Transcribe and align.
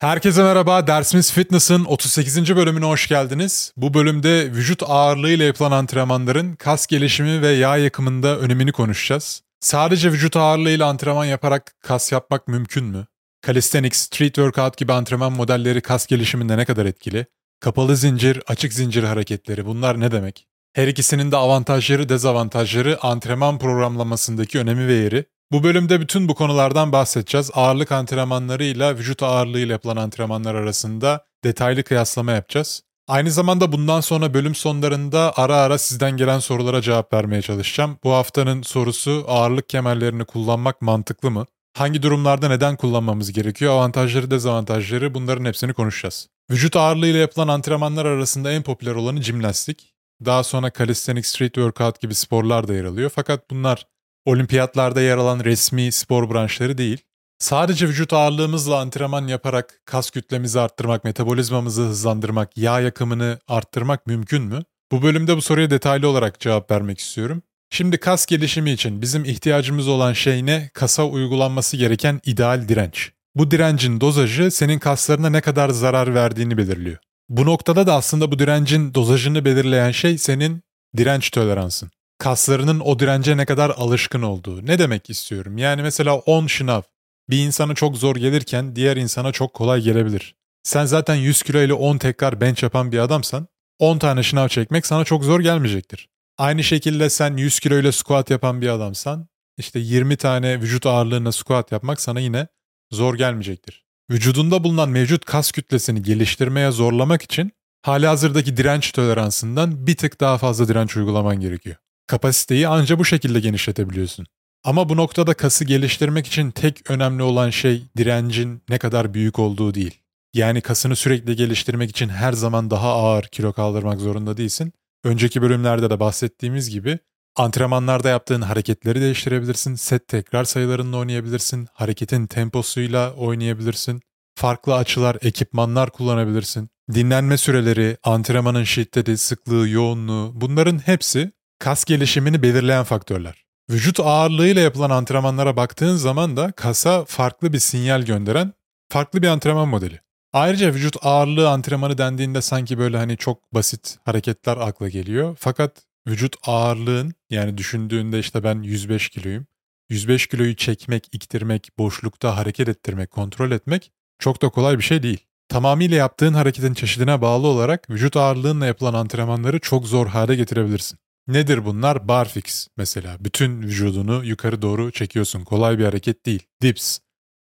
Herkese 0.00 0.42
merhaba, 0.42 0.86
Dersimiz 0.86 1.32
Fitness'ın 1.32 1.84
38. 1.84 2.56
bölümüne 2.56 2.84
hoş 2.84 3.08
geldiniz. 3.08 3.72
Bu 3.76 3.94
bölümde 3.94 4.52
vücut 4.52 4.82
ağırlığı 4.86 5.30
ile 5.30 5.44
yapılan 5.44 5.72
antrenmanların 5.72 6.54
kas 6.54 6.86
gelişimi 6.86 7.42
ve 7.42 7.48
yağ 7.48 7.76
yakımında 7.76 8.38
önemini 8.38 8.72
konuşacağız. 8.72 9.42
Sadece 9.60 10.12
vücut 10.12 10.36
ağırlığı 10.36 10.70
ile 10.70 10.84
antrenman 10.84 11.24
yaparak 11.24 11.74
kas 11.82 12.12
yapmak 12.12 12.48
mümkün 12.48 12.84
mü? 12.84 13.06
Calisthenics, 13.46 13.98
street 13.98 14.34
workout 14.34 14.76
gibi 14.76 14.92
antrenman 14.92 15.32
modelleri 15.32 15.80
kas 15.80 16.06
gelişiminde 16.06 16.56
ne 16.56 16.64
kadar 16.64 16.86
etkili? 16.86 17.26
Kapalı 17.60 17.96
zincir, 17.96 18.42
açık 18.46 18.72
zincir 18.72 19.02
hareketleri 19.02 19.66
bunlar 19.66 20.00
ne 20.00 20.12
demek? 20.12 20.46
Her 20.72 20.88
ikisinin 20.88 21.32
de 21.32 21.36
avantajları, 21.36 22.08
dezavantajları, 22.08 22.98
antrenman 23.02 23.58
programlamasındaki 23.58 24.58
önemi 24.58 24.86
ve 24.86 24.94
yeri. 24.94 25.24
Bu 25.52 25.62
bölümde 25.62 26.00
bütün 26.00 26.28
bu 26.28 26.34
konulardan 26.34 26.92
bahsedeceğiz. 26.92 27.50
Ağırlık 27.54 27.92
antrenmanlarıyla 27.92 28.96
vücut 28.96 29.22
ağırlığıyla 29.22 29.72
yapılan 29.72 29.96
antrenmanlar 29.96 30.54
arasında 30.54 31.24
detaylı 31.44 31.82
kıyaslama 31.82 32.32
yapacağız. 32.32 32.82
Aynı 33.08 33.30
zamanda 33.30 33.72
bundan 33.72 34.00
sonra 34.00 34.34
bölüm 34.34 34.54
sonlarında 34.54 35.32
ara 35.36 35.56
ara 35.56 35.78
sizden 35.78 36.16
gelen 36.16 36.38
sorulara 36.38 36.82
cevap 36.82 37.12
vermeye 37.12 37.42
çalışacağım. 37.42 37.98
Bu 38.04 38.12
haftanın 38.12 38.62
sorusu 38.62 39.24
ağırlık 39.28 39.68
kemerlerini 39.68 40.24
kullanmak 40.24 40.82
mantıklı 40.82 41.30
mı? 41.30 41.46
Hangi 41.76 42.02
durumlarda 42.02 42.48
neden 42.48 42.76
kullanmamız 42.76 43.32
gerekiyor? 43.32 43.72
Avantajları, 43.72 44.30
dezavantajları 44.30 45.14
bunların 45.14 45.44
hepsini 45.44 45.72
konuşacağız. 45.72 46.28
Vücut 46.50 46.76
ağırlığıyla 46.76 47.20
yapılan 47.20 47.48
antrenmanlar 47.48 48.06
arasında 48.06 48.52
en 48.52 48.62
popüler 48.62 48.94
olanı 48.94 49.22
jimnastik. 49.22 49.94
Daha 50.24 50.42
sonra 50.42 50.70
calisthenics, 50.78 51.28
street 51.30 51.54
workout 51.54 52.00
gibi 52.00 52.14
sporlar 52.14 52.68
da 52.68 52.74
yer 52.74 52.84
alıyor. 52.84 53.10
Fakat 53.14 53.50
bunlar 53.50 53.86
olimpiyatlarda 54.24 55.00
yer 55.00 55.16
alan 55.16 55.44
resmi 55.44 55.92
spor 55.92 56.34
branşları 56.34 56.78
değil. 56.78 56.98
Sadece 57.38 57.88
vücut 57.88 58.12
ağırlığımızla 58.12 58.80
antrenman 58.80 59.26
yaparak 59.26 59.80
kas 59.84 60.10
kütlemizi 60.10 60.60
arttırmak, 60.60 61.04
metabolizmamızı 61.04 61.82
hızlandırmak, 61.82 62.56
yağ 62.56 62.80
yakımını 62.80 63.38
arttırmak 63.48 64.06
mümkün 64.06 64.42
mü? 64.42 64.62
Bu 64.92 65.02
bölümde 65.02 65.36
bu 65.36 65.42
soruya 65.42 65.70
detaylı 65.70 66.08
olarak 66.08 66.40
cevap 66.40 66.70
vermek 66.70 66.98
istiyorum. 66.98 67.42
Şimdi 67.70 67.98
kas 67.98 68.26
gelişimi 68.26 68.70
için 68.70 69.02
bizim 69.02 69.24
ihtiyacımız 69.24 69.88
olan 69.88 70.12
şey 70.12 70.46
ne? 70.46 70.70
Kasa 70.74 71.04
uygulanması 71.04 71.76
gereken 71.76 72.20
ideal 72.24 72.68
direnç. 72.68 73.12
Bu 73.34 73.50
direncin 73.50 74.00
dozajı 74.00 74.50
senin 74.50 74.78
kaslarına 74.78 75.30
ne 75.30 75.40
kadar 75.40 75.68
zarar 75.68 76.14
verdiğini 76.14 76.58
belirliyor. 76.58 76.98
Bu 77.28 77.46
noktada 77.46 77.86
da 77.86 77.94
aslında 77.94 78.32
bu 78.32 78.38
direncin 78.38 78.94
dozajını 78.94 79.44
belirleyen 79.44 79.90
şey 79.90 80.18
senin 80.18 80.62
direnç 80.96 81.30
toleransın. 81.30 81.90
Kaslarının 82.20 82.80
o 82.80 82.98
dirence 82.98 83.36
ne 83.36 83.46
kadar 83.46 83.70
alışkın 83.70 84.22
olduğu. 84.22 84.66
Ne 84.66 84.78
demek 84.78 85.10
istiyorum? 85.10 85.58
Yani 85.58 85.82
mesela 85.82 86.14
10 86.14 86.46
şınav 86.46 86.82
bir 87.30 87.38
insana 87.38 87.74
çok 87.74 87.96
zor 87.96 88.16
gelirken 88.16 88.76
diğer 88.76 88.96
insana 88.96 89.32
çok 89.32 89.54
kolay 89.54 89.80
gelebilir. 89.80 90.34
Sen 90.62 90.84
zaten 90.84 91.14
100 91.14 91.42
kilo 91.42 91.58
ile 91.60 91.72
10 91.72 91.98
tekrar 91.98 92.40
bench 92.40 92.62
yapan 92.62 92.92
bir 92.92 92.98
adamsan 92.98 93.48
10 93.78 93.98
tane 93.98 94.22
şınav 94.22 94.48
çekmek 94.48 94.86
sana 94.86 95.04
çok 95.04 95.24
zor 95.24 95.40
gelmeyecektir. 95.40 96.08
Aynı 96.38 96.64
şekilde 96.64 97.10
sen 97.10 97.36
100 97.36 97.60
kilo 97.60 97.78
ile 97.78 97.92
squat 97.92 98.30
yapan 98.30 98.60
bir 98.60 98.68
adamsan 98.68 99.28
işte 99.58 99.78
20 99.78 100.16
tane 100.16 100.60
vücut 100.60 100.86
ağırlığına 100.86 101.32
squat 101.32 101.72
yapmak 101.72 102.00
sana 102.00 102.20
yine 102.20 102.46
zor 102.90 103.14
gelmeyecektir. 103.14 103.84
Vücudunda 104.10 104.64
bulunan 104.64 104.88
mevcut 104.88 105.24
kas 105.24 105.52
kütlesini 105.52 106.02
geliştirmeye 106.02 106.70
zorlamak 106.70 107.22
için 107.22 107.52
hali 107.82 108.06
hazırdaki 108.06 108.56
direnç 108.56 108.92
toleransından 108.92 109.86
bir 109.86 109.96
tık 109.96 110.20
daha 110.20 110.38
fazla 110.38 110.68
direnç 110.68 110.96
uygulaman 110.96 111.40
gerekiyor. 111.40 111.76
Kapasiteyi 112.10 112.68
anca 112.68 112.98
bu 112.98 113.04
şekilde 113.04 113.40
genişletebiliyorsun. 113.40 114.26
Ama 114.64 114.88
bu 114.88 114.96
noktada 114.96 115.34
kası 115.34 115.64
geliştirmek 115.64 116.26
için 116.26 116.50
tek 116.50 116.90
önemli 116.90 117.22
olan 117.22 117.50
şey 117.50 117.82
direncin 117.96 118.62
ne 118.68 118.78
kadar 118.78 119.14
büyük 119.14 119.38
olduğu 119.38 119.74
değil. 119.74 120.00
Yani 120.34 120.60
kasını 120.60 120.96
sürekli 120.96 121.36
geliştirmek 121.36 121.90
için 121.90 122.08
her 122.08 122.32
zaman 122.32 122.70
daha 122.70 122.92
ağır 122.92 123.22
kilo 123.22 123.52
kaldırmak 123.52 124.00
zorunda 124.00 124.36
değilsin. 124.36 124.72
Önceki 125.04 125.42
bölümlerde 125.42 125.90
de 125.90 126.00
bahsettiğimiz 126.00 126.70
gibi 126.70 126.98
antrenmanlarda 127.36 128.08
yaptığın 128.08 128.42
hareketleri 128.42 129.00
değiştirebilirsin, 129.00 129.74
set 129.74 130.08
tekrar 130.08 130.44
sayılarınla 130.44 130.96
oynayabilirsin, 130.96 131.68
hareketin 131.72 132.26
temposuyla 132.26 133.14
oynayabilirsin, 133.14 134.00
farklı 134.34 134.74
açılar, 134.74 135.16
ekipmanlar 135.22 135.90
kullanabilirsin. 135.90 136.68
Dinlenme 136.94 137.36
süreleri, 137.36 137.96
antrenmanın 138.04 138.64
şiddeti, 138.64 139.16
sıklığı, 139.16 139.68
yoğunluğu 139.68 140.32
bunların 140.34 140.78
hepsi 140.78 141.32
kas 141.60 141.84
gelişimini 141.84 142.42
belirleyen 142.42 142.84
faktörler. 142.84 143.44
Vücut 143.70 144.00
ağırlığıyla 144.00 144.62
yapılan 144.62 144.90
antrenmanlara 144.90 145.56
baktığın 145.56 145.96
zaman 145.96 146.36
da 146.36 146.52
kasa 146.52 147.04
farklı 147.04 147.52
bir 147.52 147.58
sinyal 147.58 148.02
gönderen 148.02 148.52
farklı 148.88 149.22
bir 149.22 149.28
antrenman 149.28 149.68
modeli. 149.68 150.00
Ayrıca 150.32 150.74
vücut 150.74 150.96
ağırlığı 151.02 151.50
antrenmanı 151.50 151.98
dendiğinde 151.98 152.42
sanki 152.42 152.78
böyle 152.78 152.96
hani 152.96 153.16
çok 153.16 153.54
basit 153.54 153.98
hareketler 154.04 154.56
akla 154.56 154.88
geliyor. 154.88 155.36
Fakat 155.40 155.82
vücut 156.08 156.36
ağırlığın 156.46 157.14
yani 157.30 157.58
düşündüğünde 157.58 158.18
işte 158.18 158.44
ben 158.44 158.62
105 158.62 159.08
kiloyum. 159.08 159.46
105 159.88 160.26
kiloyu 160.26 160.56
çekmek, 160.56 161.08
iktirmek, 161.12 161.70
boşlukta 161.78 162.36
hareket 162.36 162.68
ettirmek, 162.68 163.10
kontrol 163.10 163.50
etmek 163.50 163.92
çok 164.18 164.42
da 164.42 164.48
kolay 164.48 164.78
bir 164.78 164.82
şey 164.82 165.02
değil. 165.02 165.26
Tamamıyla 165.48 165.96
yaptığın 165.96 166.34
hareketin 166.34 166.74
çeşidine 166.74 167.22
bağlı 167.22 167.46
olarak 167.46 167.90
vücut 167.90 168.16
ağırlığınla 168.16 168.66
yapılan 168.66 168.94
antrenmanları 168.94 169.58
çok 169.60 169.86
zor 169.86 170.06
hale 170.06 170.36
getirebilirsin. 170.36 170.98
Nedir 171.30 171.64
bunlar? 171.64 172.08
Barfix 172.08 172.68
mesela. 172.76 173.16
Bütün 173.20 173.62
vücudunu 173.62 174.24
yukarı 174.24 174.62
doğru 174.62 174.92
çekiyorsun. 174.92 175.44
Kolay 175.44 175.78
bir 175.78 175.84
hareket 175.84 176.26
değil. 176.26 176.42
Dips. 176.62 176.98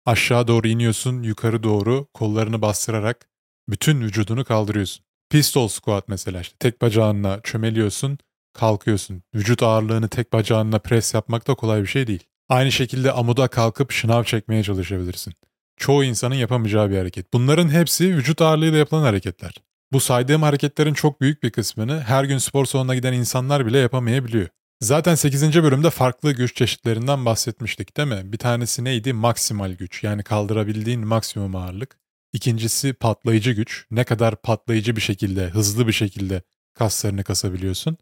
Aşağı 0.05 0.47
doğru 0.47 0.67
iniyorsun, 0.67 1.23
yukarı 1.23 1.63
doğru 1.63 2.07
kollarını 2.13 2.61
bastırarak 2.61 3.27
bütün 3.69 4.01
vücudunu 4.01 4.45
kaldırıyorsun. 4.45 5.05
Pistol 5.29 5.67
squat 5.67 6.07
mesela 6.07 6.41
işte 6.41 6.55
tek 6.59 6.81
bacağınla 6.81 7.39
çömeliyorsun, 7.43 8.17
kalkıyorsun. 8.53 9.23
Vücut 9.35 9.63
ağırlığını 9.63 10.07
tek 10.09 10.33
bacağınla 10.33 10.79
pres 10.79 11.13
yapmak 11.13 11.47
da 11.47 11.55
kolay 11.55 11.81
bir 11.81 11.87
şey 11.87 12.07
değil. 12.07 12.23
Aynı 12.49 12.71
şekilde 12.71 13.11
amuda 13.11 13.47
kalkıp 13.47 13.91
şınav 13.91 14.23
çekmeye 14.23 14.63
çalışabilirsin. 14.63 15.33
Çoğu 15.77 16.03
insanın 16.03 16.35
yapamayacağı 16.35 16.89
bir 16.89 16.97
hareket. 16.97 17.33
Bunların 17.33 17.69
hepsi 17.69 18.15
vücut 18.15 18.41
ağırlığıyla 18.41 18.77
yapılan 18.77 19.03
hareketler. 19.03 19.53
Bu 19.93 19.99
saydığım 19.99 20.43
hareketlerin 20.43 20.93
çok 20.93 21.21
büyük 21.21 21.43
bir 21.43 21.51
kısmını 21.51 22.01
her 22.01 22.23
gün 22.23 22.37
spor 22.37 22.65
salonuna 22.65 22.95
giden 22.95 23.13
insanlar 23.13 23.65
bile 23.65 23.77
yapamayabiliyor. 23.77 24.47
Zaten 24.81 25.15
8. 25.15 25.63
bölümde 25.63 25.89
farklı 25.89 26.31
güç 26.31 26.55
çeşitlerinden 26.55 27.25
bahsetmiştik 27.25 27.97
değil 27.97 28.07
mi? 28.07 28.21
Bir 28.23 28.37
tanesi 28.37 28.83
neydi? 28.83 29.13
Maksimal 29.13 29.71
güç 29.73 30.03
yani 30.03 30.23
kaldırabildiğin 30.23 31.07
maksimum 31.07 31.55
ağırlık. 31.55 31.99
İkincisi 32.33 32.93
patlayıcı 32.93 33.51
güç. 33.51 33.85
Ne 33.91 34.03
kadar 34.03 34.41
patlayıcı 34.41 34.95
bir 34.95 35.01
şekilde, 35.01 35.47
hızlı 35.49 35.87
bir 35.87 35.93
şekilde 35.93 36.41
kaslarını 36.73 37.23
kasabiliyorsun. 37.23 37.97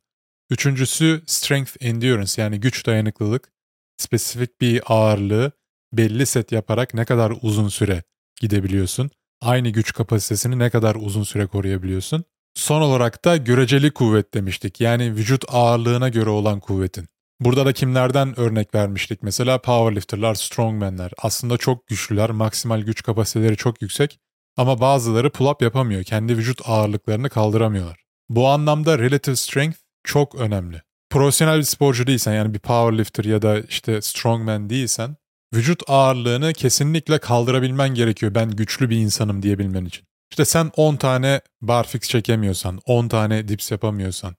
Üçüncüsü 0.49 1.23
strength 1.25 1.71
endurance 1.79 2.41
yani 2.41 2.59
güç 2.59 2.85
dayanıklılık. 2.85 3.51
Spesifik 3.97 4.61
bir 4.61 4.81
ağırlığı 4.85 5.51
belli 5.93 6.25
set 6.25 6.51
yaparak 6.51 6.93
ne 6.93 7.05
kadar 7.05 7.33
uzun 7.41 7.67
süre 7.67 8.03
gidebiliyorsun 8.41 9.11
aynı 9.41 9.69
güç 9.69 9.93
kapasitesini 9.93 10.59
ne 10.59 10.69
kadar 10.69 10.95
uzun 10.95 11.23
süre 11.23 11.45
koruyabiliyorsun. 11.45 12.23
Son 12.53 12.81
olarak 12.81 13.25
da 13.25 13.37
göreceli 13.37 13.91
kuvvet 13.91 14.33
demiştik. 14.33 14.81
Yani 14.81 15.15
vücut 15.15 15.45
ağırlığına 15.47 16.09
göre 16.09 16.29
olan 16.29 16.59
kuvvetin. 16.59 17.07
Burada 17.39 17.65
da 17.65 17.73
kimlerden 17.73 18.39
örnek 18.39 18.75
vermiştik? 18.75 19.23
Mesela 19.23 19.61
powerlifterlar, 19.61 20.35
strongmanler. 20.35 21.11
Aslında 21.17 21.57
çok 21.57 21.87
güçlüler, 21.87 22.29
maksimal 22.29 22.81
güç 22.81 23.03
kapasiteleri 23.03 23.57
çok 23.57 23.81
yüksek. 23.81 24.19
Ama 24.57 24.81
bazıları 24.81 25.27
pull-up 25.27 25.63
yapamıyor. 25.63 26.03
Kendi 26.03 26.37
vücut 26.37 26.61
ağırlıklarını 26.65 27.29
kaldıramıyorlar. 27.29 28.05
Bu 28.29 28.47
anlamda 28.47 28.99
relative 28.99 29.35
strength 29.35 29.77
çok 30.03 30.35
önemli. 30.35 30.81
Profesyonel 31.09 31.57
bir 31.57 31.63
sporcu 31.63 32.07
değilsen 32.07 32.33
yani 32.33 32.53
bir 32.53 32.59
powerlifter 32.59 33.23
ya 33.23 33.41
da 33.41 33.59
işte 33.59 34.01
strongman 34.01 34.69
değilsen 34.69 35.15
vücut 35.55 35.83
ağırlığını 35.87 36.53
kesinlikle 36.53 37.19
kaldırabilmen 37.19 37.89
gerekiyor 37.89 38.35
ben 38.35 38.51
güçlü 38.51 38.89
bir 38.89 38.97
insanım 38.97 39.43
diyebilmen 39.43 39.85
için. 39.85 40.07
İşte 40.31 40.45
sen 40.45 40.71
10 40.75 40.95
tane 40.95 41.41
barfix 41.61 42.01
çekemiyorsan, 42.01 42.79
10 42.85 43.07
tane 43.07 43.47
dips 43.47 43.71
yapamıyorsan, 43.71 44.35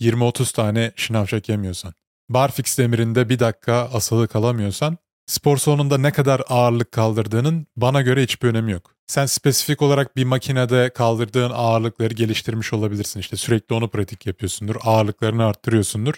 20-30 0.00 0.54
tane 0.54 0.92
şınav 0.96 1.26
çekemiyorsan, 1.26 1.94
barfix 2.28 2.78
demirinde 2.78 3.28
bir 3.28 3.38
dakika 3.38 3.74
asılı 3.74 4.28
kalamıyorsan, 4.28 4.98
spor 5.26 5.56
salonunda 5.56 5.98
ne 5.98 6.12
kadar 6.12 6.42
ağırlık 6.48 6.92
kaldırdığının 6.92 7.66
bana 7.76 8.02
göre 8.02 8.22
hiçbir 8.22 8.48
önemi 8.48 8.72
yok. 8.72 8.94
Sen 9.06 9.26
spesifik 9.26 9.82
olarak 9.82 10.16
bir 10.16 10.24
makinede 10.24 10.90
kaldırdığın 10.90 11.50
ağırlıkları 11.50 12.14
geliştirmiş 12.14 12.72
olabilirsin. 12.72 13.20
İşte 13.20 13.36
sürekli 13.36 13.74
onu 13.74 13.88
pratik 13.88 14.26
yapıyorsundur, 14.26 14.76
ağırlıklarını 14.82 15.44
arttırıyorsundur. 15.44 16.14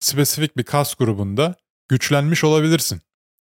Spesifik 0.00 0.56
bir 0.56 0.62
kas 0.62 0.94
grubunda 0.94 1.54
güçlenmiş 1.88 2.44
olabilirsin. 2.44 3.00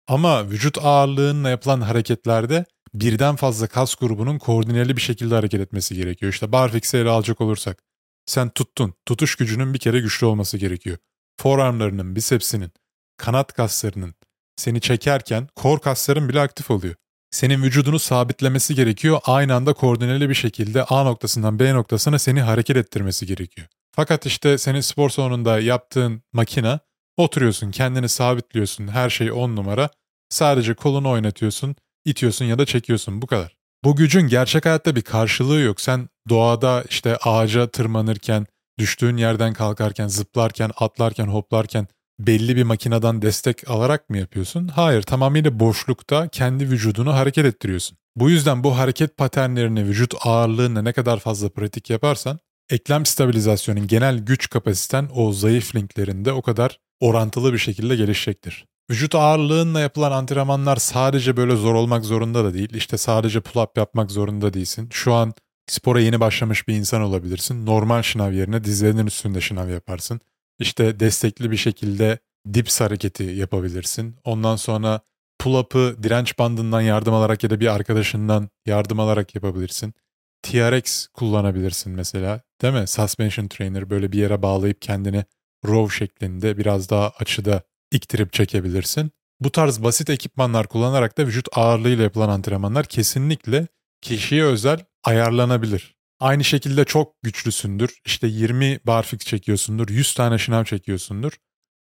Ama 0.08 0.50
vücut 0.50 0.78
ağırlığınla 0.78 1.50
yapılan 1.50 1.80
hareketlerde 1.80 2.64
birden 2.94 3.36
fazla 3.36 3.66
kas 3.66 3.94
grubunun 3.94 4.38
koordineli 4.38 4.96
bir 4.96 5.02
şekilde 5.02 5.34
hareket 5.34 5.60
etmesi 5.60 5.94
gerekiyor. 5.94 6.32
İşte 6.32 6.52
barfix'i 6.52 6.96
ele 6.96 7.08
alacak 7.08 7.40
olursak. 7.40 7.82
Sen 8.26 8.48
tuttun. 8.48 8.94
Tutuş 9.06 9.36
gücünün 9.36 9.74
bir 9.74 9.78
kere 9.78 10.00
güçlü 10.00 10.26
olması 10.26 10.58
gerekiyor. 10.58 10.98
Forearmlarının, 11.40 12.16
bisepsinin, 12.16 12.72
kanat 13.16 13.52
kaslarının 13.52 14.14
seni 14.56 14.80
çekerken 14.80 15.48
kor 15.56 15.78
kasların 15.78 16.28
bile 16.28 16.40
aktif 16.40 16.70
oluyor. 16.70 16.94
senin 17.30 17.62
vücudunu 17.62 17.98
sabitlemesi 17.98 18.74
gerekiyor. 18.74 19.20
Aynı 19.24 19.54
anda 19.54 19.72
koordineli 19.72 20.28
bir 20.28 20.34
şekilde 20.34 20.84
A 20.84 21.04
noktasından 21.04 21.58
B 21.58 21.74
noktasına 21.74 22.18
seni 22.18 22.40
hareket 22.40 22.76
ettirmesi 22.76 23.26
gerekiyor. 23.26 23.66
Fakat 23.92 24.26
işte 24.26 24.58
senin 24.58 24.80
spor 24.80 25.10
salonunda 25.10 25.60
yaptığın 25.60 26.22
makina 26.32 26.80
oturuyorsun, 27.16 27.70
kendini 27.70 28.08
sabitliyorsun, 28.08 28.88
her 28.88 29.10
şey 29.10 29.32
on 29.32 29.56
numara. 29.56 29.88
Sadece 30.28 30.74
kolunu 30.74 31.10
oynatıyorsun, 31.10 31.76
itiyorsun 32.04 32.44
ya 32.44 32.58
da 32.58 32.66
çekiyorsun 32.66 33.22
bu 33.22 33.26
kadar. 33.26 33.56
Bu 33.84 33.96
gücün 33.96 34.28
gerçek 34.28 34.64
hayatta 34.64 34.96
bir 34.96 35.02
karşılığı 35.02 35.60
yok. 35.60 35.80
Sen 35.80 36.08
doğada 36.28 36.84
işte 36.90 37.16
ağaca 37.16 37.66
tırmanırken, 37.66 38.46
düştüğün 38.78 39.16
yerden 39.16 39.52
kalkarken, 39.52 40.08
zıplarken, 40.08 40.70
atlarken, 40.76 41.26
hoplarken 41.26 41.86
belli 42.18 42.56
bir 42.56 42.62
makineden 42.62 43.22
destek 43.22 43.70
alarak 43.70 44.10
mı 44.10 44.18
yapıyorsun? 44.18 44.68
Hayır, 44.68 45.02
tamamıyla 45.02 45.60
boşlukta 45.60 46.28
kendi 46.28 46.70
vücudunu 46.70 47.14
hareket 47.14 47.44
ettiriyorsun. 47.44 47.98
Bu 48.16 48.30
yüzden 48.30 48.64
bu 48.64 48.78
hareket 48.78 49.16
paternlerini 49.16 49.84
vücut 49.84 50.14
ağırlığına 50.24 50.82
ne 50.82 50.92
kadar 50.92 51.18
fazla 51.18 51.48
pratik 51.48 51.90
yaparsan, 51.90 52.38
eklem 52.70 53.06
stabilizasyonun 53.06 53.86
genel 53.86 54.18
güç 54.18 54.50
kapasiten 54.50 55.08
o 55.14 55.32
zayıf 55.32 55.76
linklerinde 55.76 56.32
o 56.32 56.42
kadar 56.42 56.78
orantılı 57.04 57.52
bir 57.52 57.58
şekilde 57.58 57.96
gelişecektir. 57.96 58.66
Vücut 58.90 59.14
ağırlığınla 59.14 59.80
yapılan 59.80 60.12
antrenmanlar 60.12 60.76
sadece 60.76 61.36
böyle 61.36 61.56
zor 61.56 61.74
olmak 61.74 62.04
zorunda 62.04 62.44
da 62.44 62.54
değil. 62.54 62.74
İşte 62.74 62.98
sadece 62.98 63.38
pull-up 63.38 63.78
yapmak 63.78 64.10
zorunda 64.10 64.54
değilsin. 64.54 64.88
Şu 64.92 65.12
an 65.14 65.34
spora 65.66 66.00
yeni 66.00 66.20
başlamış 66.20 66.68
bir 66.68 66.74
insan 66.74 67.02
olabilirsin. 67.02 67.66
Normal 67.66 68.02
şınav 68.02 68.32
yerine 68.32 68.64
dizlerinin 68.64 69.06
üstünde 69.06 69.40
şınav 69.40 69.68
yaparsın. 69.68 70.20
İşte 70.58 71.00
destekli 71.00 71.50
bir 71.50 71.56
şekilde 71.56 72.18
dips 72.54 72.80
hareketi 72.80 73.24
yapabilirsin. 73.24 74.16
Ondan 74.24 74.56
sonra 74.56 75.00
pull-up'ı 75.38 75.96
direnç 76.02 76.38
bandından 76.38 76.80
yardım 76.80 77.14
alarak 77.14 77.42
ya 77.44 77.50
da 77.50 77.60
bir 77.60 77.74
arkadaşından 77.74 78.48
yardım 78.66 79.00
alarak 79.00 79.34
yapabilirsin. 79.34 79.94
TRX 80.42 81.06
kullanabilirsin 81.06 81.92
mesela. 81.92 82.40
Değil 82.62 82.74
mi? 82.74 82.86
Suspension 82.86 83.48
trainer 83.48 83.90
böyle 83.90 84.12
bir 84.12 84.18
yere 84.18 84.42
bağlayıp 84.42 84.82
kendini 84.82 85.24
row 85.66 85.96
şeklinde 85.98 86.58
biraz 86.58 86.90
daha 86.90 87.10
açıda 87.10 87.62
iktirip 87.92 88.32
çekebilirsin. 88.32 89.10
Bu 89.40 89.52
tarz 89.52 89.82
basit 89.82 90.10
ekipmanlar 90.10 90.66
kullanarak 90.66 91.18
da 91.18 91.26
vücut 91.26 91.48
ağırlığıyla 91.52 92.04
yapılan 92.04 92.28
antrenmanlar 92.28 92.86
kesinlikle 92.86 93.68
kişiye 94.00 94.44
özel 94.44 94.80
ayarlanabilir. 95.04 95.94
Aynı 96.20 96.44
şekilde 96.44 96.84
çok 96.84 97.22
güçlüsündür. 97.22 97.98
İşte 98.04 98.26
20 98.26 98.80
barfix 98.86 99.20
çekiyorsundur, 99.20 99.88
100 99.88 100.14
tane 100.14 100.38
şınav 100.38 100.64
çekiyorsundur. 100.64 101.32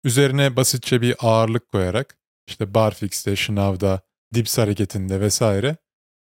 Üzerine 0.04 0.56
basitçe 0.56 1.02
bir 1.02 1.16
ağırlık 1.18 1.68
koyarak 1.68 2.18
işte 2.46 2.74
barfix'te, 2.74 3.36
şınavda, 3.36 4.00
dips 4.34 4.58
hareketinde 4.58 5.20
vesaire 5.20 5.76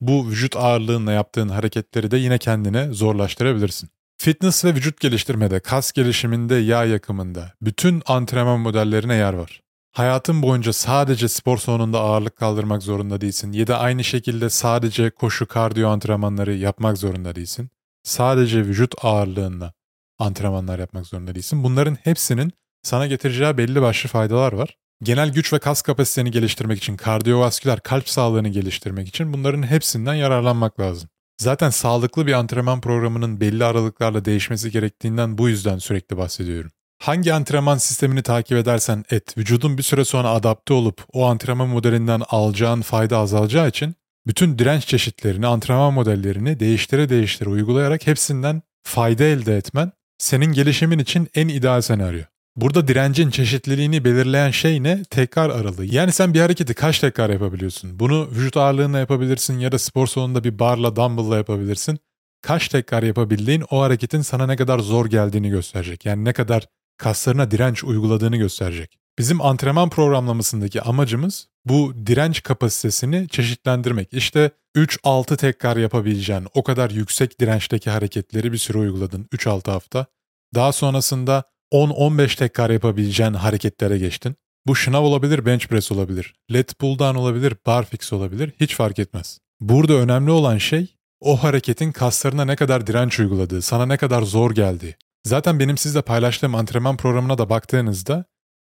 bu 0.01 0.29
vücut 0.29 0.57
ağırlığınla 0.57 1.13
yaptığın 1.13 1.49
hareketleri 1.49 2.11
de 2.11 2.17
yine 2.17 2.39
kendine 2.39 2.93
zorlaştırabilirsin. 2.93 3.91
Fitness 4.19 4.65
ve 4.65 4.75
vücut 4.75 5.01
geliştirmede, 5.01 5.61
kas 5.61 5.93
gelişiminde, 5.93 6.55
yağ 6.55 6.85
yakımında 6.85 7.53
bütün 7.63 8.03
antrenman 8.07 8.61
modellerine 8.61 9.15
yer 9.15 9.33
var. 9.33 9.61
Hayatın 9.93 10.43
boyunca 10.43 10.73
sadece 10.73 11.29
spor 11.29 11.59
salonunda 11.59 12.01
ağırlık 12.01 12.37
kaldırmak 12.37 12.83
zorunda 12.83 13.21
değilsin 13.21 13.53
ya 13.53 13.67
da 13.67 13.79
aynı 13.79 14.05
şekilde 14.05 14.51
sadece 14.51 15.11
koşu 15.11 15.47
kardiyo 15.47 15.89
antrenmanları 15.89 16.55
yapmak 16.55 16.99
zorunda 16.99 17.35
değilsin. 17.35 17.71
Sadece 18.03 18.59
vücut 18.59 18.95
ağırlığında 19.05 19.73
antrenmanlar 20.19 20.79
yapmak 20.79 21.07
zorunda 21.07 21.35
değilsin. 21.35 21.65
Bunların 21.65 21.95
hepsinin 21.95 22.53
sana 22.83 23.07
getireceği 23.07 23.59
belli 23.59 23.83
başlı 23.83 24.09
faydalar 24.09 24.53
var. 24.53 24.77
Genel 25.03 25.33
güç 25.33 25.53
ve 25.53 25.59
kas 25.59 25.83
kapasiteni 25.83 26.31
geliştirmek 26.31 26.79
için, 26.79 26.97
kardiyovasküler 26.97 27.81
kalp 27.81 28.09
sağlığını 28.09 28.49
geliştirmek 28.49 29.09
için 29.09 29.33
bunların 29.33 29.63
hepsinden 29.63 30.15
yararlanmak 30.15 30.81
lazım. 30.81 31.09
Zaten 31.41 31.71
sağlıklı 31.71 32.27
bir 32.27 32.33
antrenman 32.33 32.81
programının 32.81 33.41
belli 33.41 33.65
aralıklarla 33.65 34.25
değişmesi 34.25 34.71
gerektiğinden 34.71 35.39
bu 35.39 35.49
yüzden 35.49 35.79
sürekli 35.79 36.17
bahsediyorum. 36.17 36.71
Hangi 37.03 37.35
antrenman 37.35 37.79
sistemini 37.79 38.23
takip 38.23 38.59
edersen 38.59 39.05
et, 39.11 39.39
vücudun 39.39 39.79
bir 39.79 39.83
süre 39.83 40.05
sonra 40.05 40.29
adapte 40.31 40.75
olup 40.75 41.05
o 41.13 41.25
antrenman 41.27 41.69
modelinden 41.69 42.23
alacağın 42.29 42.83
fayda 42.83 43.19
azalacağı 43.19 43.69
için 43.69 43.95
bütün 44.27 44.59
direnç 44.59 44.87
çeşitlerini, 44.87 45.47
antrenman 45.47 45.93
modellerini 45.93 46.61
değiştire 46.61 47.09
değiştire 47.09 47.49
uygulayarak 47.49 48.07
hepsinden 48.07 48.63
fayda 48.83 49.25
elde 49.25 49.57
etmen 49.57 49.93
senin 50.19 50.53
gelişimin 50.53 50.99
için 50.99 51.29
en 51.35 51.49
ideal 51.49 51.81
senaryo. 51.81 52.34
Burada 52.57 52.89
direncin 52.89 53.31
çeşitliliğini 53.31 54.05
belirleyen 54.05 54.51
şey 54.51 54.83
ne? 54.83 55.03
Tekrar 55.03 55.51
aralığı. 55.51 55.85
Yani 55.85 56.13
sen 56.13 56.35
bir 56.35 56.41
hareketi 56.41 56.75
kaç 56.75 56.99
tekrar 56.99 57.31
yapabiliyorsun? 57.31 57.99
Bunu 57.99 58.29
vücut 58.31 58.57
ağırlığına 58.57 58.99
yapabilirsin 58.99 59.59
ya 59.59 59.73
da 59.73 59.79
spor 59.79 60.07
salonunda 60.07 60.45
bir 60.45 60.59
barla, 60.59 60.97
dumbbell'la 60.97 61.37
yapabilirsin. 61.37 61.99
Kaç 62.43 62.69
tekrar 62.69 63.03
yapabildiğin 63.03 63.65
o 63.71 63.81
hareketin 63.81 64.23
sana 64.23 64.47
ne 64.47 64.57
kadar 64.57 64.79
zor 64.79 65.07
geldiğini 65.07 65.49
gösterecek. 65.49 66.07
Yani 66.07 66.25
ne 66.25 66.33
kadar 66.33 66.67
kaslarına 66.97 67.51
direnç 67.51 67.85
uyguladığını 67.85 68.37
gösterecek. 68.37 68.99
Bizim 69.19 69.41
antrenman 69.41 69.91
programlamasındaki 69.91 70.83
amacımız 70.83 71.49
bu 71.65 71.95
direnç 72.07 72.43
kapasitesini 72.43 73.29
çeşitlendirmek. 73.29 74.09
İşte 74.13 74.51
3-6 74.77 75.37
tekrar 75.37 75.77
yapabileceğin 75.77 76.47
o 76.55 76.63
kadar 76.63 76.91
yüksek 76.91 77.41
dirençteki 77.41 77.91
hareketleri 77.91 78.53
bir 78.53 78.59
süre 78.59 78.79
uyguladın 78.79 79.29
3-6 79.33 79.71
hafta. 79.71 80.07
Daha 80.55 80.73
sonrasında 80.73 81.45
10-15 81.73 82.37
tekrar 82.37 82.71
yapabileceğin 82.71 83.35
hareketlere 83.35 83.99
geçtin. 83.99 84.37
Bu 84.67 84.77
şınav 84.77 85.03
olabilir, 85.03 85.47
bench 85.47 85.67
press 85.67 85.93
olabilir, 85.93 86.35
lat 86.51 86.79
pull 86.79 86.99
olabilir, 87.01 87.55
barfix 87.67 88.13
olabilir, 88.13 88.53
hiç 88.61 88.75
fark 88.75 88.99
etmez. 88.99 89.39
Burada 89.61 89.95
önemli 89.95 90.31
olan 90.31 90.59
şey 90.59 90.97
o 91.21 91.43
hareketin 91.43 91.93
kaslarına 91.93 92.45
ne 92.45 92.57
kadar 92.57 92.87
direnç 92.87 93.21
uyguladığı, 93.21 93.63
sana 93.63 93.87
ne 93.87 93.97
kadar 93.97 94.23
zor 94.23 94.51
geldiği. 94.51 94.95
Zaten 95.25 95.61
benim 95.61 95.79
sizle 95.79 96.03
paylaştığım 96.03 96.55
antrenman 96.55 96.97
programına 96.97 97.39
da 97.39 97.51
baktığınızda 97.51 98.25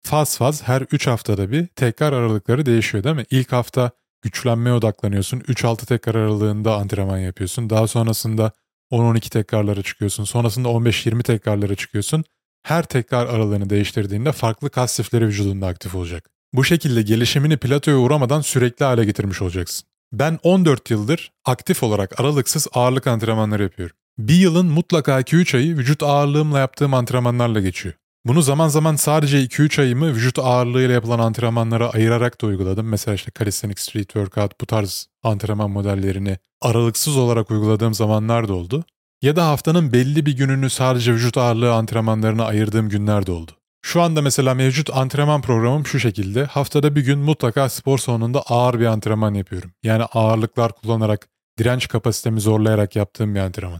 faz 0.04 0.38
faz 0.38 0.63
her 0.63 0.81
3 0.81 1.07
haftada 1.07 1.51
bir 1.51 1.68
tekrar 1.68 2.13
aralıkları 2.13 2.66
değişiyor 2.66 3.04
değil 3.04 3.16
mi? 3.16 3.25
İlk 3.31 3.51
hafta 3.51 3.92
güçlenmeye 4.22 4.75
odaklanıyorsun. 4.75 5.39
3-6 5.39 5.86
tekrar 5.86 6.16
aralığında 6.16 6.75
antrenman 6.75 7.18
yapıyorsun. 7.18 7.69
Daha 7.69 7.88
sonrasında 7.88 8.51
10-12 8.92 9.30
tekrarlara 9.30 9.84
çıkıyorsun. 9.84 10.24
Sonrasında 10.24 10.68
15-20 10.68 11.24
tekrarlara 11.24 11.75
çıkıyorsun. 11.75 12.24
Her 12.63 12.83
tekrar 12.83 13.27
aralığını 13.27 13.69
değiştirdiğinde 13.69 14.31
farklı 14.31 14.69
kas 14.69 14.92
sifleri 14.92 15.27
vücudunda 15.27 15.68
aktif 15.68 15.95
olacak. 15.95 16.30
Bu 16.54 16.63
şekilde 16.63 17.01
gelişimini 17.01 17.57
platoya 17.57 17.98
uğramadan 17.98 18.41
sürekli 18.41 18.86
hale 18.86 19.05
getirmiş 19.05 19.41
olacaksın. 19.41 19.88
Ben 20.12 20.39
14 20.43 20.89
yıldır 20.89 21.32
aktif 21.46 21.84
olarak 21.84 22.20
aralıksız 22.20 22.67
ağırlık 22.74 23.08
antrenmanları 23.08 23.63
yapıyorum. 23.63 23.96
Bir 24.17 24.36
yılın 24.36 24.65
mutlaka 24.65 25.22
2-3 25.22 25.58
ayı 25.58 25.77
vücut 25.77 26.03
ağırlığımla 26.03 26.60
yaptığım 26.60 26.93
antrenmanlarla 26.93 27.60
geçiyor. 27.60 27.96
Bunu 28.25 28.41
zaman 28.41 28.67
zaman 28.67 28.96
sadece 28.96 29.43
2-3 29.43 29.82
ayımı 29.82 30.13
vücut 30.13 30.39
ağırlığıyla 30.39 30.93
yapılan 30.93 31.20
antrenmanlara 31.20 31.89
ayırarak 31.89 32.41
da 32.41 32.48
uyguladım. 32.48 32.88
Mesela 32.88 33.15
işte 33.15 33.32
calisthenics 33.39 33.84
street 33.84 34.10
workout 34.10 34.62
bu 34.62 34.65
tarz 34.65 35.08
antrenman 35.24 35.72
modellerini 35.72 36.38
aralıksız 36.62 37.17
olarak 37.17 37.51
uyguladığım 37.51 37.93
zamanlar 37.93 38.48
da 38.48 38.53
oldu. 38.53 38.86
Ya 39.24 39.36
da 39.36 39.48
haftanın 39.48 39.94
belli 39.94 40.25
bir 40.25 40.38
gününü 40.38 40.70
sadece 40.70 41.13
vücut 41.13 41.38
ağırlığı 41.38 41.74
antrenmanlarına 41.74 42.46
ayırdığım 42.46 42.89
günler 42.89 43.25
de 43.25 43.32
oldu. 43.32 43.51
Şu 43.82 44.01
anda 44.01 44.22
mesela 44.22 44.53
mevcut 44.53 44.89
antrenman 44.98 45.42
programım 45.42 45.86
şu 45.86 46.00
şekilde. 46.00 46.46
Haftada 46.46 46.96
bir 46.96 47.01
gün 47.01 47.20
mutlaka 47.20 47.70
spor 47.70 47.98
salonunda 47.98 48.42
ağır 48.42 48.80
bir 48.80 48.86
antrenman 48.86 49.34
yapıyorum. 49.34 49.72
Yani 49.84 50.03
ağırlıklar 50.03 50.72
kullanarak, 50.72 51.27
direnç 51.60 51.88
kapasitemi 51.88 52.42
zorlayarak 52.42 52.96
yaptığım 52.96 53.36
bir 53.36 53.39
antrenman. 53.39 53.80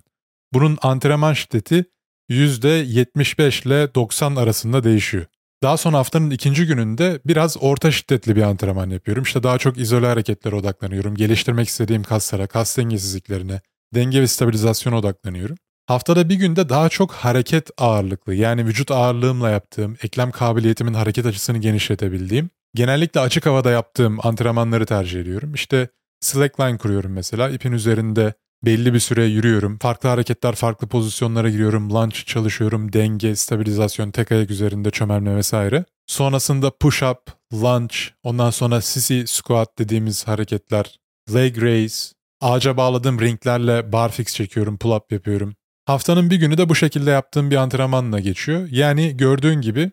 Bunun 0.54 0.78
antrenman 0.82 1.34
şiddeti 1.34 1.86
%75 2.30 3.68
ile 3.68 3.96
90 3.96 4.36
arasında 4.36 4.84
değişiyor. 4.84 5.26
Daha 5.64 5.78
sonra 5.78 5.98
haftanın 5.98 6.30
ikinci 6.30 6.66
gününde 6.66 7.20
biraz 7.26 7.58
orta 7.64 7.92
şiddetli 7.92 8.36
bir 8.36 8.42
antrenman 8.42 8.90
yapıyorum. 8.90 9.24
İşte 9.24 9.44
daha 9.44 9.58
çok 9.58 9.78
izole 9.78 10.08
hareketlere 10.08 10.56
odaklanıyorum. 10.56 11.16
Geliştirmek 11.16 11.68
istediğim 11.68 12.04
kaslara, 12.04 12.48
kas 12.48 12.78
dengesizliklerine, 12.78 13.62
denge 13.94 14.22
ve 14.22 14.28
stabilizasyona 14.28 14.98
odaklanıyorum. 14.98 15.58
Haftada 15.86 16.30
bir 16.30 16.36
günde 16.36 16.70
daha 16.70 16.90
çok 16.90 17.12
hareket 17.12 17.70
ağırlıklı 17.78 18.34
yani 18.34 18.66
vücut 18.66 18.92
ağırlığımla 18.92 19.50
yaptığım, 19.50 19.98
eklem 20.04 20.32
kabiliyetimin 20.32 20.94
hareket 20.94 21.26
açısını 21.26 21.58
genişletebildiğim, 21.58 22.50
genellikle 22.76 23.20
açık 23.20 23.46
havada 23.46 23.72
yaptığım 23.72 24.26
antrenmanları 24.28 24.86
tercih 24.86 25.22
ediyorum. 25.22 25.54
İşte 25.54 25.88
slackline 26.22 26.78
kuruyorum 26.78 27.12
mesela. 27.12 27.50
ipin 27.50 27.72
üzerinde 27.72 28.34
belli 28.66 28.94
bir 28.94 29.00
süre 29.00 29.26
yürüyorum. 29.26 29.78
Farklı 29.78 30.10
hareketler, 30.10 30.56
farklı 30.56 30.88
pozisyonlara 30.88 31.50
giriyorum. 31.50 31.94
Lunge 31.94 32.16
çalışıyorum, 32.16 32.94
denge, 32.94 33.36
stabilizasyon, 33.36 34.12
tek 34.12 34.32
ayak 34.32 34.52
üzerinde 34.52 34.92
çömelme 34.92 35.36
vesaire. 35.36 35.86
Sonrasında 36.08 36.68
push-up, 36.68 37.18
lunge, 37.54 37.96
ondan 38.24 38.50
sonra 38.50 38.82
sissy 38.82 39.22
squat 39.26 39.80
dediğimiz 39.80 40.28
hareketler, 40.28 41.00
leg 41.34 41.62
raise, 41.62 42.14
ağaca 42.44 42.78
bağladığım 42.78 43.22
ringlerle 43.22 43.92
barfix 43.92 44.28
çekiyorum, 44.28 44.78
pull-up 44.78 45.14
yapıyorum. 45.14 45.56
Haftanın 45.86 46.30
bir 46.30 46.36
günü 46.36 46.58
de 46.58 46.70
bu 46.70 46.76
şekilde 46.76 47.12
yaptığım 47.12 47.52
bir 47.52 47.56
antrenmanla 47.56 48.20
geçiyor. 48.20 48.68
Yani 48.72 49.18
gördüğün 49.18 49.62
gibi 49.62 49.92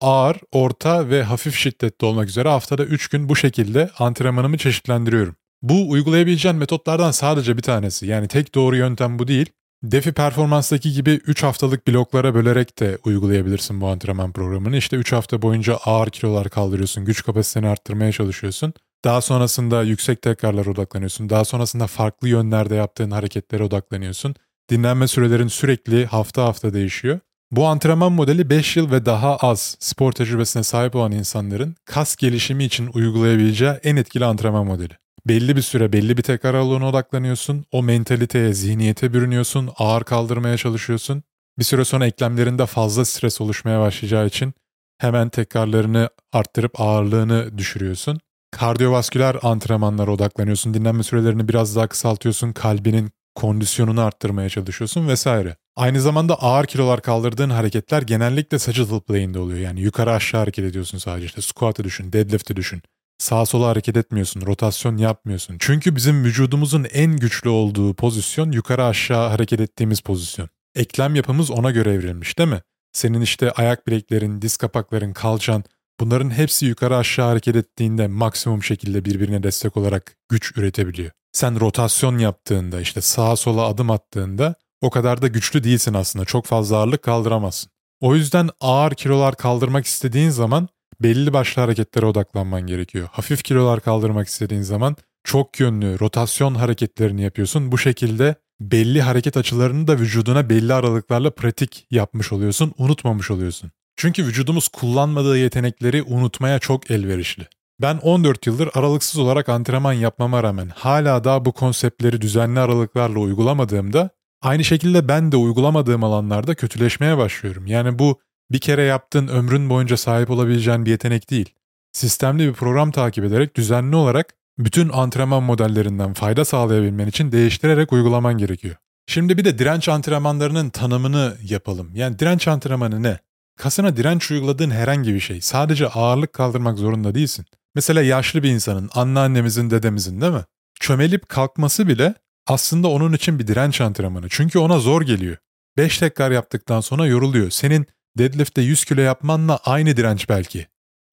ağır, 0.00 0.36
orta 0.52 1.08
ve 1.08 1.22
hafif 1.22 1.54
şiddetli 1.56 2.06
olmak 2.06 2.28
üzere 2.28 2.48
haftada 2.48 2.84
3 2.84 3.08
gün 3.08 3.28
bu 3.28 3.36
şekilde 3.36 3.90
antrenmanımı 3.98 4.58
çeşitlendiriyorum. 4.58 5.36
Bu 5.62 5.90
uygulayabileceğin 5.90 6.56
metotlardan 6.56 7.10
sadece 7.10 7.56
bir 7.56 7.62
tanesi. 7.62 8.06
Yani 8.06 8.28
tek 8.28 8.54
doğru 8.54 8.76
yöntem 8.76 9.18
bu 9.18 9.28
değil. 9.28 9.46
Defi 9.82 10.12
performanstaki 10.12 10.92
gibi 10.92 11.10
3 11.10 11.42
haftalık 11.42 11.88
bloklara 11.88 12.34
bölerek 12.34 12.78
de 12.80 12.98
uygulayabilirsin 13.04 13.80
bu 13.80 13.88
antrenman 13.88 14.32
programını. 14.32 14.76
İşte 14.76 14.96
3 14.96 15.12
hafta 15.12 15.42
boyunca 15.42 15.76
ağır 15.76 16.10
kilolar 16.10 16.48
kaldırıyorsun, 16.48 17.04
güç 17.04 17.24
kapasiteni 17.24 17.68
arttırmaya 17.68 18.12
çalışıyorsun. 18.12 18.74
Daha 19.04 19.20
sonrasında 19.20 19.82
yüksek 19.82 20.22
tekrarlara 20.22 20.70
odaklanıyorsun. 20.70 21.30
Daha 21.30 21.44
sonrasında 21.44 21.86
farklı 21.86 22.28
yönlerde 22.28 22.74
yaptığın 22.74 23.10
hareketlere 23.10 23.62
odaklanıyorsun. 23.62 24.34
Dinlenme 24.70 25.08
sürelerin 25.08 25.48
sürekli 25.48 26.06
hafta 26.06 26.44
hafta 26.44 26.74
değişiyor. 26.74 27.20
Bu 27.50 27.66
antrenman 27.66 28.12
modeli 28.12 28.50
5 28.50 28.76
yıl 28.76 28.90
ve 28.90 29.06
daha 29.06 29.36
az 29.36 29.76
spor 29.80 30.12
tecrübesine 30.12 30.62
sahip 30.62 30.94
olan 30.94 31.12
insanların 31.12 31.76
kas 31.84 32.16
gelişimi 32.16 32.64
için 32.64 32.90
uygulayabileceği 32.94 33.70
en 33.70 33.96
etkili 33.96 34.24
antrenman 34.24 34.66
modeli. 34.66 34.92
Belli 35.26 35.56
bir 35.56 35.62
süre 35.62 35.92
belli 35.92 36.16
bir 36.16 36.22
tekrar 36.22 36.54
aralığına 36.54 36.88
odaklanıyorsun. 36.88 37.64
O 37.72 37.82
mentaliteye, 37.82 38.52
zihniyete 38.54 39.12
bürünüyorsun. 39.12 39.70
Ağır 39.76 40.04
kaldırmaya 40.04 40.56
çalışıyorsun. 40.56 41.22
Bir 41.58 41.64
süre 41.64 41.84
sonra 41.84 42.06
eklemlerinde 42.06 42.66
fazla 42.66 43.04
stres 43.04 43.40
oluşmaya 43.40 43.80
başlayacağı 43.80 44.26
için 44.26 44.54
hemen 44.98 45.28
tekrarlarını 45.28 46.10
arttırıp 46.32 46.80
ağırlığını 46.80 47.58
düşürüyorsun. 47.58 48.20
Kardiyovasküler 48.54 49.36
antrenmanlara 49.42 50.10
odaklanıyorsun. 50.10 50.74
Dinlenme 50.74 51.02
sürelerini 51.02 51.48
biraz 51.48 51.76
daha 51.76 51.86
kısaltıyorsun. 51.86 52.52
Kalbinin 52.52 53.10
kondisyonunu 53.34 54.00
arttırmaya 54.00 54.48
çalışıyorsun 54.48 55.08
vesaire. 55.08 55.56
Aynı 55.76 56.00
zamanda 56.00 56.34
ağır 56.42 56.66
kilolar 56.66 57.02
kaldırdığın 57.02 57.50
hareketler 57.50 58.02
genellikle 58.02 58.58
sagittal 58.58 59.00
plane'de 59.00 59.38
oluyor. 59.38 59.58
Yani 59.58 59.80
yukarı 59.80 60.12
aşağı 60.12 60.40
hareket 60.40 60.64
ediyorsun 60.64 60.98
sadece. 60.98 61.26
İşte 61.26 61.42
squat'ı 61.42 61.84
düşün, 61.84 62.12
deadlift'i 62.12 62.56
düşün. 62.56 62.82
Sağa 63.18 63.46
sola 63.46 63.66
hareket 63.66 63.96
etmiyorsun, 63.96 64.40
rotasyon 64.46 64.96
yapmıyorsun. 64.96 65.56
Çünkü 65.58 65.96
bizim 65.96 66.24
vücudumuzun 66.24 66.86
en 66.92 67.16
güçlü 67.16 67.48
olduğu 67.48 67.94
pozisyon 67.94 68.52
yukarı 68.52 68.84
aşağı 68.84 69.28
hareket 69.28 69.60
ettiğimiz 69.60 70.00
pozisyon. 70.00 70.48
Eklem 70.74 71.14
yapımız 71.14 71.50
ona 71.50 71.70
göre 71.70 71.92
evrilmiş 71.92 72.38
değil 72.38 72.50
mi? 72.50 72.60
Senin 72.92 73.20
işte 73.20 73.50
ayak 73.50 73.86
bileklerin, 73.86 74.42
diz 74.42 74.56
kapakların, 74.56 75.12
kalçan 75.12 75.64
bunların 76.00 76.30
hepsi 76.30 76.66
yukarı 76.66 76.96
aşağı 76.96 77.28
hareket 77.28 77.56
ettiğinde 77.56 78.06
maksimum 78.06 78.62
şekilde 78.62 79.04
birbirine 79.04 79.42
destek 79.42 79.76
olarak 79.76 80.16
güç 80.28 80.56
üretebiliyor. 80.56 81.10
Sen 81.32 81.60
rotasyon 81.60 82.18
yaptığında 82.18 82.80
işte 82.80 83.00
sağa 83.00 83.36
sola 83.36 83.66
adım 83.66 83.90
attığında 83.90 84.54
o 84.80 84.90
kadar 84.90 85.22
da 85.22 85.28
güçlü 85.28 85.64
değilsin 85.64 85.94
aslında. 85.94 86.24
Çok 86.24 86.46
fazla 86.46 86.76
ağırlık 86.76 87.02
kaldıramazsın. 87.02 87.70
O 88.00 88.14
yüzden 88.14 88.50
ağır 88.60 88.94
kilolar 88.94 89.36
kaldırmak 89.36 89.86
istediğin 89.86 90.30
zaman 90.30 90.68
belli 91.00 91.32
başlı 91.32 91.62
hareketlere 91.62 92.06
odaklanman 92.06 92.62
gerekiyor. 92.66 93.08
Hafif 93.12 93.44
kilolar 93.44 93.80
kaldırmak 93.80 94.28
istediğin 94.28 94.62
zaman 94.62 94.96
çok 95.24 95.60
yönlü 95.60 96.00
rotasyon 96.00 96.54
hareketlerini 96.54 97.22
yapıyorsun. 97.22 97.72
Bu 97.72 97.78
şekilde 97.78 98.34
belli 98.60 99.02
hareket 99.02 99.36
açılarını 99.36 99.86
da 99.86 99.98
vücuduna 99.98 100.50
belli 100.50 100.74
aralıklarla 100.74 101.30
pratik 101.30 101.86
yapmış 101.90 102.32
oluyorsun, 102.32 102.74
unutmamış 102.78 103.30
oluyorsun. 103.30 103.70
Çünkü 103.96 104.26
vücudumuz 104.26 104.68
kullanmadığı 104.68 105.38
yetenekleri 105.38 106.02
unutmaya 106.02 106.58
çok 106.58 106.90
elverişli. 106.90 107.46
Ben 107.80 107.96
14 107.96 108.46
yıldır 108.46 108.70
aralıksız 108.74 109.20
olarak 109.20 109.48
antrenman 109.48 109.92
yapmama 109.92 110.42
rağmen 110.42 110.68
hala 110.74 111.24
daha 111.24 111.44
bu 111.44 111.52
konseptleri 111.52 112.20
düzenli 112.20 112.60
aralıklarla 112.60 113.18
uygulamadığımda 113.18 114.10
aynı 114.42 114.64
şekilde 114.64 115.08
ben 115.08 115.32
de 115.32 115.36
uygulamadığım 115.36 116.04
alanlarda 116.04 116.54
kötüleşmeye 116.54 117.18
başlıyorum. 117.18 117.66
Yani 117.66 117.98
bu 117.98 118.20
bir 118.52 118.58
kere 118.58 118.82
yaptığın 118.82 119.28
ömrün 119.28 119.70
boyunca 119.70 119.96
sahip 119.96 120.30
olabileceğin 120.30 120.86
bir 120.86 120.90
yetenek 120.90 121.30
değil. 121.30 121.54
Sistemli 121.92 122.48
bir 122.48 122.52
program 122.52 122.90
takip 122.90 123.24
ederek 123.24 123.56
düzenli 123.56 123.96
olarak 123.96 124.34
bütün 124.58 124.88
antrenman 124.88 125.42
modellerinden 125.42 126.14
fayda 126.14 126.44
sağlayabilmen 126.44 127.06
için 127.06 127.32
değiştirerek 127.32 127.92
uygulaman 127.92 128.38
gerekiyor. 128.38 128.76
Şimdi 129.06 129.38
bir 129.38 129.44
de 129.44 129.58
direnç 129.58 129.88
antrenmanlarının 129.88 130.70
tanımını 130.70 131.36
yapalım. 131.42 131.90
Yani 131.94 132.18
direnç 132.18 132.48
antrenmanı 132.48 133.02
ne? 133.02 133.18
Kasına 133.56 133.96
direnç 133.96 134.30
uyguladığın 134.30 134.70
herhangi 134.70 135.14
bir 135.14 135.20
şey. 135.20 135.40
Sadece 135.40 135.88
ağırlık 135.88 136.32
kaldırmak 136.32 136.78
zorunda 136.78 137.14
değilsin. 137.14 137.46
Mesela 137.74 138.02
yaşlı 138.02 138.42
bir 138.42 138.50
insanın, 138.50 138.90
anneannemizin, 138.94 139.70
dedemizin 139.70 140.20
değil 140.20 140.32
mi? 140.32 140.44
Çömelip 140.80 141.28
kalkması 141.28 141.88
bile 141.88 142.14
aslında 142.46 142.88
onun 142.88 143.12
için 143.12 143.38
bir 143.38 143.46
direnç 143.46 143.80
antrenmanı. 143.80 144.26
Çünkü 144.30 144.58
ona 144.58 144.78
zor 144.78 145.02
geliyor. 145.02 145.36
5 145.76 145.98
tekrar 145.98 146.30
yaptıktan 146.30 146.80
sonra 146.80 147.06
yoruluyor. 147.06 147.50
Senin 147.50 147.86
deadlift'te 148.18 148.62
100 148.62 148.84
kilo 148.84 149.00
yapmanla 149.00 149.56
aynı 149.64 149.96
direnç 149.96 150.28
belki. 150.28 150.66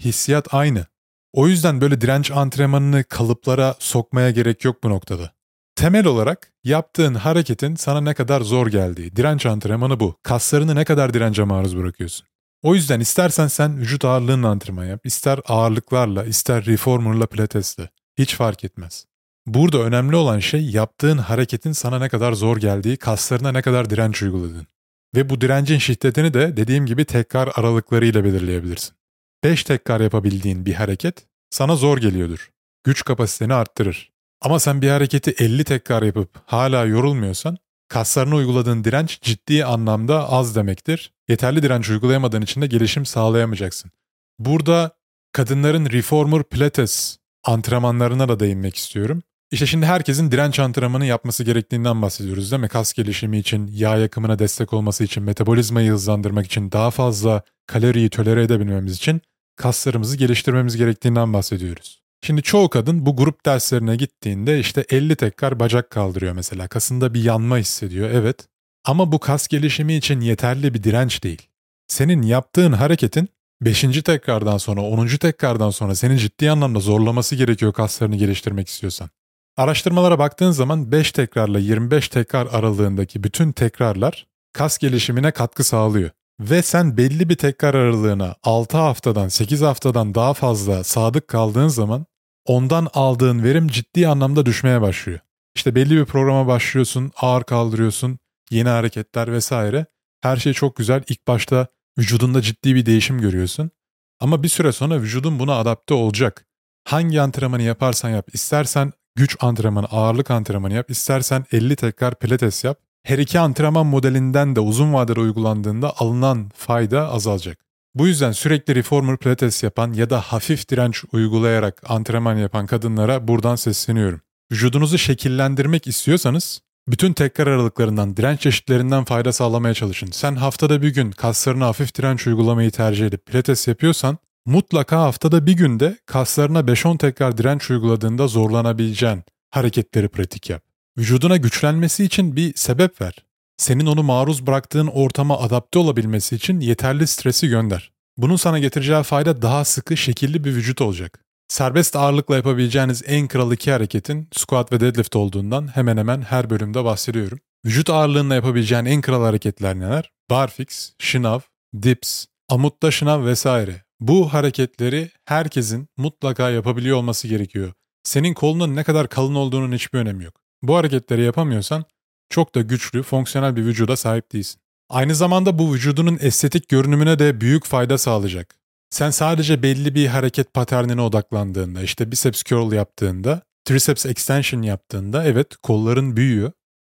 Hissiyat 0.04 0.54
aynı. 0.54 0.86
O 1.34 1.48
yüzden 1.48 1.82
böyle 1.82 2.02
direnç 2.02 2.32
antrenmanını 2.32 3.04
kalıplara 3.04 3.76
sokmaya 3.80 4.32
gerek 4.32 4.66
yok 4.66 4.84
bu 4.84 4.90
noktada. 4.90 5.32
Temel 5.76 6.06
olarak 6.06 6.52
yaptığın 6.64 7.14
hareketin 7.14 7.76
sana 7.76 8.02
ne 8.02 8.14
kadar 8.14 8.42
zor 8.42 8.68
geldiği, 8.68 9.16
direnç 9.16 9.46
antrenmanı 9.46 10.00
bu. 10.00 10.16
Kaslarını 10.24 10.76
ne 10.76 10.86
kadar 10.86 11.14
dirence 11.14 11.44
maruz 11.44 11.78
bırakıyorsun. 11.78 12.31
O 12.64 12.76
yüzden 12.76 13.00
istersen 13.00 13.48
sen 13.48 13.78
vücut 13.78 14.06
ağırlığının 14.06 14.44
antrenman 14.44 14.86
yap, 14.86 15.06
ister 15.06 15.40
ağırlıklarla, 15.46 16.26
ister 16.26 16.66
reformerla, 16.66 17.26
pilatesle. 17.26 17.90
Hiç 18.18 18.36
fark 18.36 18.64
etmez. 18.64 19.06
Burada 19.46 19.78
önemli 19.78 20.16
olan 20.16 20.40
şey 20.40 20.70
yaptığın 20.70 21.18
hareketin 21.18 21.72
sana 21.72 22.00
ne 22.00 22.10
kadar 22.10 22.34
zor 22.34 22.58
geldiği, 22.58 22.98
kaslarına 22.98 23.52
ne 23.52 23.62
kadar 23.62 23.90
direnç 23.90 24.24
uyguladığın. 24.24 24.68
Ve 25.16 25.30
bu 25.30 25.42
direncin 25.42 25.78
şiddetini 25.78 26.34
de 26.34 26.58
dediğim 26.58 26.86
gibi 26.86 27.06
tekrar 27.06 27.50
aralıklarıyla 27.56 28.24
belirleyebilirsin. 28.24 28.96
5 29.44 29.64
tekrar 29.64 30.02
yapabildiğin 30.02 30.66
bir 30.66 30.74
hareket 30.74 31.26
sana 31.50 31.76
zor 31.76 31.98
geliyordur. 31.98 32.52
Güç 32.84 33.04
kapasiteni 33.04 33.54
arttırır. 33.54 34.12
Ama 34.42 34.60
sen 34.60 34.82
bir 34.82 34.90
hareketi 34.90 35.32
50 35.32 35.64
tekrar 35.64 36.04
yapıp 36.04 36.30
hala 36.46 36.86
yorulmuyorsan 36.86 37.58
kaslarına 37.92 38.36
uyguladığın 38.36 38.84
direnç 38.84 39.22
ciddi 39.22 39.66
anlamda 39.66 40.30
az 40.30 40.56
demektir. 40.56 41.14
Yeterli 41.30 41.64
direnç 41.64 41.90
uygulayamadığın 41.90 42.42
için 42.42 42.62
de 42.62 42.68
gelişim 42.68 43.06
sağlayamayacaksın. 43.06 43.92
Burada 44.40 44.92
kadınların 45.32 45.86
reformer 45.86 46.44
pilates 46.44 47.18
antrenmanlarına 47.44 48.30
da 48.30 48.40
değinmek 48.40 48.76
istiyorum. 48.76 49.24
İşte 49.52 49.66
şimdi 49.66 49.86
herkesin 49.86 50.32
direnç 50.32 50.60
antrenmanı 50.60 51.06
yapması 51.06 51.44
gerektiğinden 51.44 52.02
bahsediyoruz 52.02 52.52
değil 52.52 52.62
mi? 52.62 52.70
Kas 52.70 52.94
gelişimi 52.94 53.38
için, 53.38 53.70
yağ 53.74 53.98
yakımına 53.98 54.40
destek 54.40 54.74
olması 54.74 55.04
için, 55.04 55.24
metabolizmayı 55.24 55.92
hızlandırmak 55.92 56.46
için, 56.46 56.72
daha 56.72 56.92
fazla 56.92 57.42
kaloriyi 57.68 58.10
tolere 58.10 58.44
edebilmemiz 58.44 58.96
için 58.96 59.22
kaslarımızı 59.56 60.18
geliştirmemiz 60.18 60.78
gerektiğinden 60.78 61.34
bahsediyoruz. 61.34 62.01
Şimdi 62.24 62.42
çoğu 62.42 62.70
kadın 62.70 63.06
bu 63.06 63.16
grup 63.16 63.46
derslerine 63.46 63.96
gittiğinde 63.96 64.60
işte 64.60 64.86
50 64.90 65.16
tekrar 65.16 65.60
bacak 65.60 65.90
kaldırıyor 65.90 66.34
mesela. 66.34 66.68
Kasında 66.68 67.14
bir 67.14 67.24
yanma 67.24 67.58
hissediyor 67.58 68.10
evet. 68.10 68.48
Ama 68.86 69.12
bu 69.12 69.20
kas 69.20 69.48
gelişimi 69.48 69.96
için 69.96 70.22
yeterli 70.22 70.74
bir 70.74 70.84
direnç 70.84 71.24
değil. 71.24 71.48
Senin 71.88 72.22
yaptığın 72.22 72.72
hareketin 72.72 73.30
5. 73.62 73.82
tekrardan 73.82 74.58
sonra 74.58 74.82
10. 74.82 75.08
tekrardan 75.08 75.70
sonra 75.70 75.96
seni 75.96 76.20
ciddi 76.20 76.52
anlamda 76.52 76.80
zorlaması 76.80 77.36
gerekiyor 77.36 77.74
kaslarını 77.74 78.16
geliştirmek 78.16 78.68
istiyorsan. 78.68 79.10
Araştırmalara 79.58 80.20
baktığın 80.20 80.52
zaman 80.52 80.92
5 80.92 81.12
tekrarla 81.12 81.60
25 81.60 82.10
tekrar 82.10 82.48
aralığındaki 82.48 83.24
bütün 83.24 83.52
tekrarlar 83.52 84.28
kas 84.54 84.78
gelişimine 84.78 85.32
katkı 85.32 85.64
sağlıyor. 85.64 86.10
Ve 86.40 86.62
sen 86.62 86.98
belli 86.98 87.30
bir 87.30 87.36
tekrar 87.36 87.74
aralığına 87.74 88.36
6 88.44 88.78
haftadan 88.78 89.28
8 89.28 89.62
haftadan 89.62 90.16
daha 90.16 90.34
fazla 90.34 90.84
sadık 90.84 91.28
kaldığın 91.28 91.68
zaman 91.68 92.06
ondan 92.46 92.88
aldığın 92.94 93.44
verim 93.44 93.68
ciddi 93.68 94.08
anlamda 94.08 94.46
düşmeye 94.46 94.82
başlıyor. 94.82 95.20
İşte 95.56 95.76
belli 95.76 95.98
bir 95.98 96.06
programa 96.06 96.48
başlıyorsun, 96.48 97.12
ağır 97.16 97.44
kaldırıyorsun, 97.44 98.20
yeni 98.50 98.70
hareketler 98.70 99.32
vesaire. 99.32 99.86
Her 100.22 100.38
şey 100.38 100.54
çok 100.54 100.76
güzel. 100.76 101.04
İlk 101.10 101.28
başta 101.28 101.68
vücudunda 101.98 102.42
ciddi 102.42 102.76
bir 102.76 102.86
değişim 102.86 103.22
görüyorsun. 103.22 103.72
Ama 104.20 104.44
bir 104.44 104.50
süre 104.50 104.72
sonra 104.72 105.02
vücudun 105.02 105.40
buna 105.40 105.56
adapte 105.56 105.94
olacak. 105.94 106.46
Hangi 106.84 107.22
antrenmanı 107.22 107.62
yaparsan 107.62 108.10
yap, 108.10 108.30
istersen 108.34 108.94
güç 109.16 109.38
antrenmanı, 109.40 109.86
ağırlık 109.86 110.32
antrenmanı 110.32 110.74
yap, 110.74 110.92
istersen 110.92 111.46
50 111.52 111.76
tekrar 111.76 112.16
pilates 112.16 112.64
yap. 112.64 112.80
Her 113.04 113.18
iki 113.18 113.40
antrenman 113.40 113.86
modelinden 113.86 114.56
de 114.56 114.60
uzun 114.60 114.94
vadede 114.94 115.20
uygulandığında 115.20 115.94
alınan 115.98 116.52
fayda 116.56 117.12
azalacak. 117.12 117.71
Bu 117.96 118.08
yüzden 118.08 118.32
sürekli 118.32 118.76
reformer 118.76 119.18
pilates 119.18 119.64
yapan 119.64 119.94
ya 119.94 120.10
da 120.10 120.22
hafif 120.22 120.70
direnç 120.70 121.04
uygulayarak 121.12 121.82
antrenman 121.88 122.36
yapan 122.36 122.66
kadınlara 122.66 123.28
buradan 123.28 123.56
sesleniyorum. 123.56 124.22
Vücudunuzu 124.52 124.98
şekillendirmek 124.98 125.88
istiyorsanız 125.88 126.62
bütün 126.88 127.14
tekrar 127.14 127.48
aralıklarından, 127.48 128.18
direnç 128.18 128.40
çeşitlerinden 128.40 129.04
fayda 129.04 129.34
sağlamaya 129.34 129.74
çalışın. 129.74 130.12
Sen 130.12 130.36
haftada 130.36 130.82
bir 130.82 130.94
gün 130.94 131.12
kaslarına 131.12 131.66
hafif 131.66 131.96
direnç 131.96 132.28
uygulamayı 132.28 132.72
tercih 132.72 133.06
edip 133.06 133.26
pilates 133.26 133.68
yapıyorsan 133.68 134.18
mutlaka 134.46 135.02
haftada 135.02 135.46
bir 135.46 135.54
günde 135.54 135.98
kaslarına 136.06 136.60
5-10 136.60 136.98
tekrar 136.98 137.38
direnç 137.38 137.72
uyguladığında 137.72 138.28
zorlanabileceğin 138.28 139.24
hareketleri 139.50 140.10
pratik 140.10 140.50
yap. 140.50 140.64
Vücuduna 140.98 141.38
güçlenmesi 141.38 142.04
için 142.04 142.36
bir 142.36 142.54
sebep 142.56 143.02
ver. 143.02 143.14
Senin 143.62 143.86
onu 143.86 144.04
maruz 144.04 144.48
bıraktığın 144.48 144.88
ortama 144.88 145.40
adapte 145.40 145.80
olabilmesi 145.80 146.36
için 146.36 146.60
yeterli 146.60 147.08
stresi 147.08 147.48
gönder. 147.48 147.92
Bunun 148.18 148.36
sana 148.36 148.60
getireceği 148.60 149.04
fayda 149.04 149.42
daha 149.42 149.66
sıkı, 149.66 149.98
şekilli 149.98 150.44
bir 150.44 150.56
vücut 150.56 150.82
olacak. 150.82 151.24
Serbest 151.48 151.96
ağırlıkla 151.96 152.36
yapabileceğiniz 152.36 153.04
en 153.06 153.28
kral 153.28 153.52
iki 153.52 153.72
hareketin 153.72 154.28
squat 154.32 154.72
ve 154.72 154.80
deadlift 154.80 155.16
olduğundan 155.16 155.76
hemen 155.76 155.98
hemen 155.98 156.22
her 156.22 156.50
bölümde 156.50 156.84
bahsediyorum. 156.84 157.40
Vücut 157.66 157.90
ağırlığında 157.90 158.36
yapabileceğin 158.36 158.86
en 158.86 159.02
kral 159.02 159.24
hareketler 159.24 159.80
neler? 159.80 160.12
Barfix, 160.30 160.94
şınav, 161.00 161.40
dips, 161.84 162.26
amutta 162.50 162.92
şınav 162.92 163.26
vesaire. 163.26 163.84
Bu 164.00 164.34
hareketleri 164.34 165.10
herkesin 165.26 165.88
mutlaka 165.98 166.50
yapabiliyor 166.50 166.98
olması 166.98 167.28
gerekiyor. 167.28 167.74
Senin 168.04 168.34
kolunun 168.34 168.76
ne 168.76 168.84
kadar 168.84 169.10
kalın 169.10 169.36
olduğunun 169.36 169.72
hiçbir 169.72 170.00
önemi 170.00 170.24
yok. 170.24 170.34
Bu 170.64 170.76
hareketleri 170.76 171.24
yapamıyorsan 171.24 171.86
çok 172.32 172.56
da 172.56 172.62
güçlü, 172.62 173.04
fonksiyonel 173.04 173.56
bir 173.56 173.66
vücuda 173.66 173.96
sahip 173.96 174.32
değilsin. 174.34 174.62
Aynı 174.90 175.16
zamanda 175.16 175.60
bu 175.60 175.74
vücudunun 175.74 176.18
estetik 176.22 176.70
görünümüne 176.70 177.20
de 177.20 177.42
büyük 177.42 177.66
fayda 177.66 177.98
sağlayacak. 177.98 178.56
Sen 178.90 179.10
sadece 179.10 179.64
belli 179.64 179.96
bir 179.96 180.08
hareket 180.08 180.54
paternine 180.54 181.02
odaklandığında, 181.02 181.82
işte 181.82 182.12
biceps 182.12 182.44
curl 182.44 182.72
yaptığında, 182.72 183.42
triceps 183.66 184.06
extension 184.06 184.62
yaptığında 184.62 185.24
evet 185.26 185.58
kolların 185.64 186.18
büyüyor. 186.18 186.52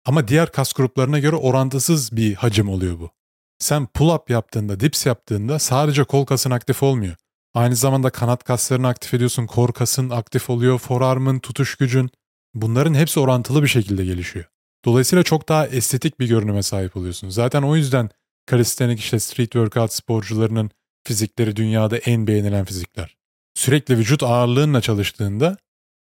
Ama 0.07 0.29
diğer 0.29 0.53
kas 0.53 0.73
gruplarına 0.73 1.19
göre 1.19 1.37
orantısız 1.37 2.17
bir 2.17 2.35
hacim 2.35 2.69
oluyor 2.69 2.99
bu. 3.01 3.11
Sen 3.59 3.89
pull-up 3.95 4.33
yaptığında, 4.33 4.81
dips 4.81 5.07
yaptığında 5.07 5.59
sadece 5.59 6.05
kol 6.05 6.27
kasın 6.27 6.51
aktif 6.51 6.83
olmuyor. 6.83 7.17
Aynı 7.55 7.77
zamanda 7.77 8.11
kanat 8.11 8.45
kaslarını 8.45 8.89
aktif 8.89 9.15
ediyorsun, 9.15 9.47
kor 9.47 9.73
kasın 9.73 10.11
aktif 10.11 10.51
oluyor, 10.51 10.79
forearm'ın, 10.79 11.39
tutuş 11.39 11.75
gücün. 11.75 12.11
Bunların 12.55 12.95
hepsi 12.95 13.21
orantılı 13.21 13.63
bir 13.63 13.69
şekilde 13.69 14.05
gelişiyor. 14.05 14.45
Dolayısıyla 14.87 15.23
çok 15.23 15.49
daha 15.49 15.67
estetik 15.67 16.21
bir 16.21 16.29
görünüme 16.29 16.63
sahip 16.63 16.97
oluyorsun. 16.97 17.29
Zaten 17.29 17.63
o 17.63 17.77
yüzden 17.77 18.11
kalistenik 18.47 19.01
işte 19.01 19.21
street 19.21 19.53
workout 19.53 19.93
sporcularının 19.93 20.71
fizikleri 21.05 21.57
dünyada 21.57 21.97
en 21.97 22.27
beğenilen 22.27 22.65
fizikler. 22.65 23.17
Sürekli 23.55 23.99
vücut 23.99 24.23
ağırlığınla 24.23 24.81
çalıştığında 24.81 25.57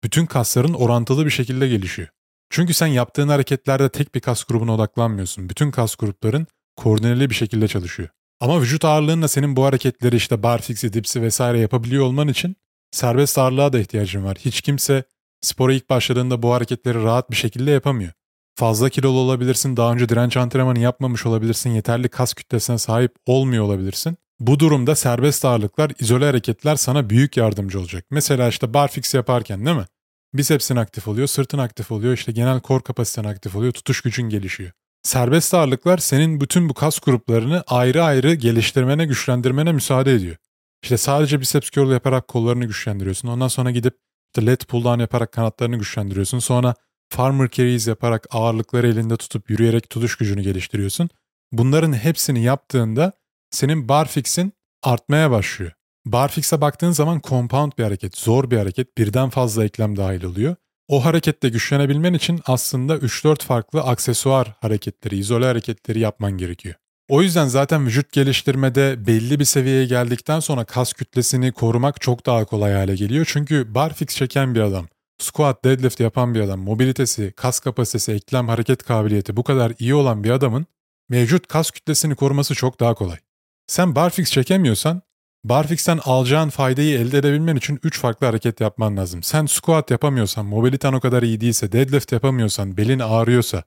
bütün 0.04 0.26
kasların 0.26 0.74
orantılı 0.74 1.26
bir 1.26 1.30
şekilde 1.30 1.68
gelişiyor. 1.68 2.08
Çünkü 2.50 2.74
sen 2.74 2.86
yaptığın 2.86 3.28
hareketlerde 3.28 3.88
tek 3.88 4.14
bir 4.14 4.20
kas 4.20 4.44
grubuna 4.44 4.74
odaklanmıyorsun. 4.74 5.48
Bütün 5.48 5.70
kas 5.70 5.94
grupların 5.94 6.46
koordineli 6.76 7.30
bir 7.30 7.34
şekilde 7.34 7.68
çalışıyor. 7.68 8.08
Ama 8.40 8.60
vücut 8.60 8.84
ağırlığınla 8.84 9.28
senin 9.28 9.56
bu 9.56 9.64
hareketleri 9.64 10.16
işte 10.16 10.42
barfix'i, 10.42 10.92
dipsi 10.92 11.22
vesaire 11.22 11.58
yapabiliyor 11.58 12.04
olman 12.04 12.28
için 12.28 12.56
serbest 12.90 13.38
ağırlığa 13.38 13.72
da 13.72 13.78
ihtiyacın 13.78 14.24
var. 14.24 14.36
Hiç 14.40 14.60
kimse 14.60 15.04
spora 15.40 15.72
ilk 15.72 15.90
başladığında 15.90 16.42
bu 16.42 16.52
hareketleri 16.52 17.02
rahat 17.02 17.30
bir 17.30 17.36
şekilde 17.36 17.70
yapamıyor. 17.70 18.12
Fazla 18.54 18.88
kilolu 18.88 19.18
olabilirsin, 19.18 19.76
daha 19.76 19.92
önce 19.92 20.08
direnç 20.08 20.36
antrenmanı 20.36 20.78
yapmamış 20.78 21.26
olabilirsin, 21.26 21.70
yeterli 21.70 22.08
kas 22.08 22.34
kütlesine 22.34 22.78
sahip 22.78 23.14
olmuyor 23.26 23.64
olabilirsin. 23.64 24.16
Bu 24.40 24.58
durumda 24.58 24.94
serbest 24.94 25.44
ağırlıklar, 25.44 25.92
izole 25.98 26.24
hareketler 26.24 26.76
sana 26.76 27.10
büyük 27.10 27.36
yardımcı 27.36 27.80
olacak. 27.80 28.04
Mesela 28.10 28.48
işte 28.48 28.74
barfix 28.74 29.14
yaparken 29.14 29.66
değil 29.66 29.76
mi? 29.76 29.86
Bisepsin 30.34 30.76
aktif 30.76 31.08
oluyor, 31.08 31.26
sırtın 31.26 31.58
aktif 31.58 31.92
oluyor, 31.92 32.14
işte 32.14 32.32
genel 32.32 32.60
kor 32.60 32.80
kapasiten 32.80 33.24
aktif 33.24 33.56
oluyor, 33.56 33.72
tutuş 33.72 34.00
gücün 34.00 34.28
gelişiyor. 34.28 34.70
Serbest 35.02 35.54
ağırlıklar 35.54 35.98
senin 35.98 36.40
bütün 36.40 36.68
bu 36.68 36.74
kas 36.74 36.98
gruplarını 36.98 37.64
ayrı 37.66 38.04
ayrı 38.04 38.34
geliştirmene, 38.34 39.06
güçlendirmene 39.06 39.72
müsaade 39.72 40.12
ediyor. 40.12 40.36
İşte 40.82 40.96
sadece 40.96 41.40
biceps 41.40 41.70
curl 41.70 41.92
yaparak 41.92 42.28
kollarını 42.28 42.64
güçlendiriyorsun. 42.64 43.28
Ondan 43.28 43.48
sonra 43.48 43.70
gidip 43.70 43.94
işte 44.36 44.50
lat 44.50 44.68
pull 44.68 44.84
down 44.84 45.00
yaparak 45.00 45.32
kanatlarını 45.32 45.76
güçlendiriyorsun. 45.76 46.38
Sonra 46.38 46.74
farmer 47.10 47.50
carries 47.50 47.88
yaparak 47.88 48.26
ağırlıkları 48.30 48.88
elinde 48.88 49.16
tutup 49.16 49.50
yürüyerek 49.50 49.90
tutuş 49.90 50.16
gücünü 50.16 50.42
geliştiriyorsun. 50.42 51.08
Bunların 51.52 51.92
hepsini 51.92 52.42
yaptığında 52.42 53.12
senin 53.50 53.88
barfix'in 53.88 54.52
artmaya 54.82 55.30
başlıyor. 55.30 55.72
Barfix'e 56.06 56.60
baktığın 56.60 56.90
zaman 56.90 57.20
compound 57.24 57.72
bir 57.78 57.84
hareket, 57.84 58.18
zor 58.18 58.50
bir 58.50 58.56
hareket, 58.56 58.98
birden 58.98 59.30
fazla 59.30 59.64
eklem 59.64 59.96
dahil 59.96 60.24
oluyor. 60.24 60.56
O 60.88 61.04
harekette 61.04 61.48
güçlenebilmen 61.48 62.14
için 62.14 62.40
aslında 62.46 62.96
3-4 62.96 63.44
farklı 63.44 63.82
aksesuar 63.82 64.54
hareketleri, 64.60 65.18
izole 65.18 65.46
hareketleri 65.46 65.98
yapman 65.98 66.32
gerekiyor. 66.32 66.74
O 67.08 67.22
yüzden 67.22 67.46
zaten 67.46 67.86
vücut 67.86 68.12
geliştirmede 68.12 69.06
belli 69.06 69.40
bir 69.40 69.44
seviyeye 69.44 69.86
geldikten 69.86 70.40
sonra 70.40 70.64
kas 70.64 70.92
kütlesini 70.92 71.52
korumak 71.52 72.00
çok 72.00 72.26
daha 72.26 72.44
kolay 72.44 72.72
hale 72.72 72.94
geliyor. 72.94 73.26
Çünkü 73.32 73.74
barfix 73.74 74.08
çeken 74.08 74.54
bir 74.54 74.60
adam, 74.60 74.88
squat, 75.22 75.64
deadlift 75.64 76.00
yapan 76.00 76.34
bir 76.34 76.40
adam, 76.40 76.60
mobilitesi, 76.60 77.32
kas 77.36 77.60
kapasitesi, 77.60 78.12
eklem 78.12 78.48
hareket 78.48 78.82
kabiliyeti 78.82 79.36
bu 79.36 79.44
kadar 79.44 79.72
iyi 79.78 79.94
olan 79.94 80.24
bir 80.24 80.30
adamın 80.30 80.66
mevcut 81.08 81.46
kas 81.46 81.70
kütlesini 81.70 82.14
koruması 82.14 82.54
çok 82.54 82.80
daha 82.80 82.94
kolay. 82.94 83.18
Sen 83.66 83.94
barfix 83.94 84.30
çekemiyorsan 84.30 85.02
barfix'ten 85.44 86.00
alacağın 86.04 86.48
faydayı 86.48 86.98
elde 86.98 87.18
edebilmen 87.18 87.56
için 87.56 87.78
3 87.82 87.98
farklı 87.98 88.26
hareket 88.26 88.60
yapman 88.60 88.96
lazım. 88.96 89.22
Sen 89.22 89.46
squat 89.46 89.90
yapamıyorsan, 89.90 90.46
mobiliten 90.46 90.92
o 90.92 91.00
kadar 91.00 91.22
iyi 91.22 91.40
değilse, 91.40 91.72
deadlift 91.72 92.12
yapamıyorsan, 92.12 92.76
belin 92.76 92.98
ağrıyorsa, 92.98 93.62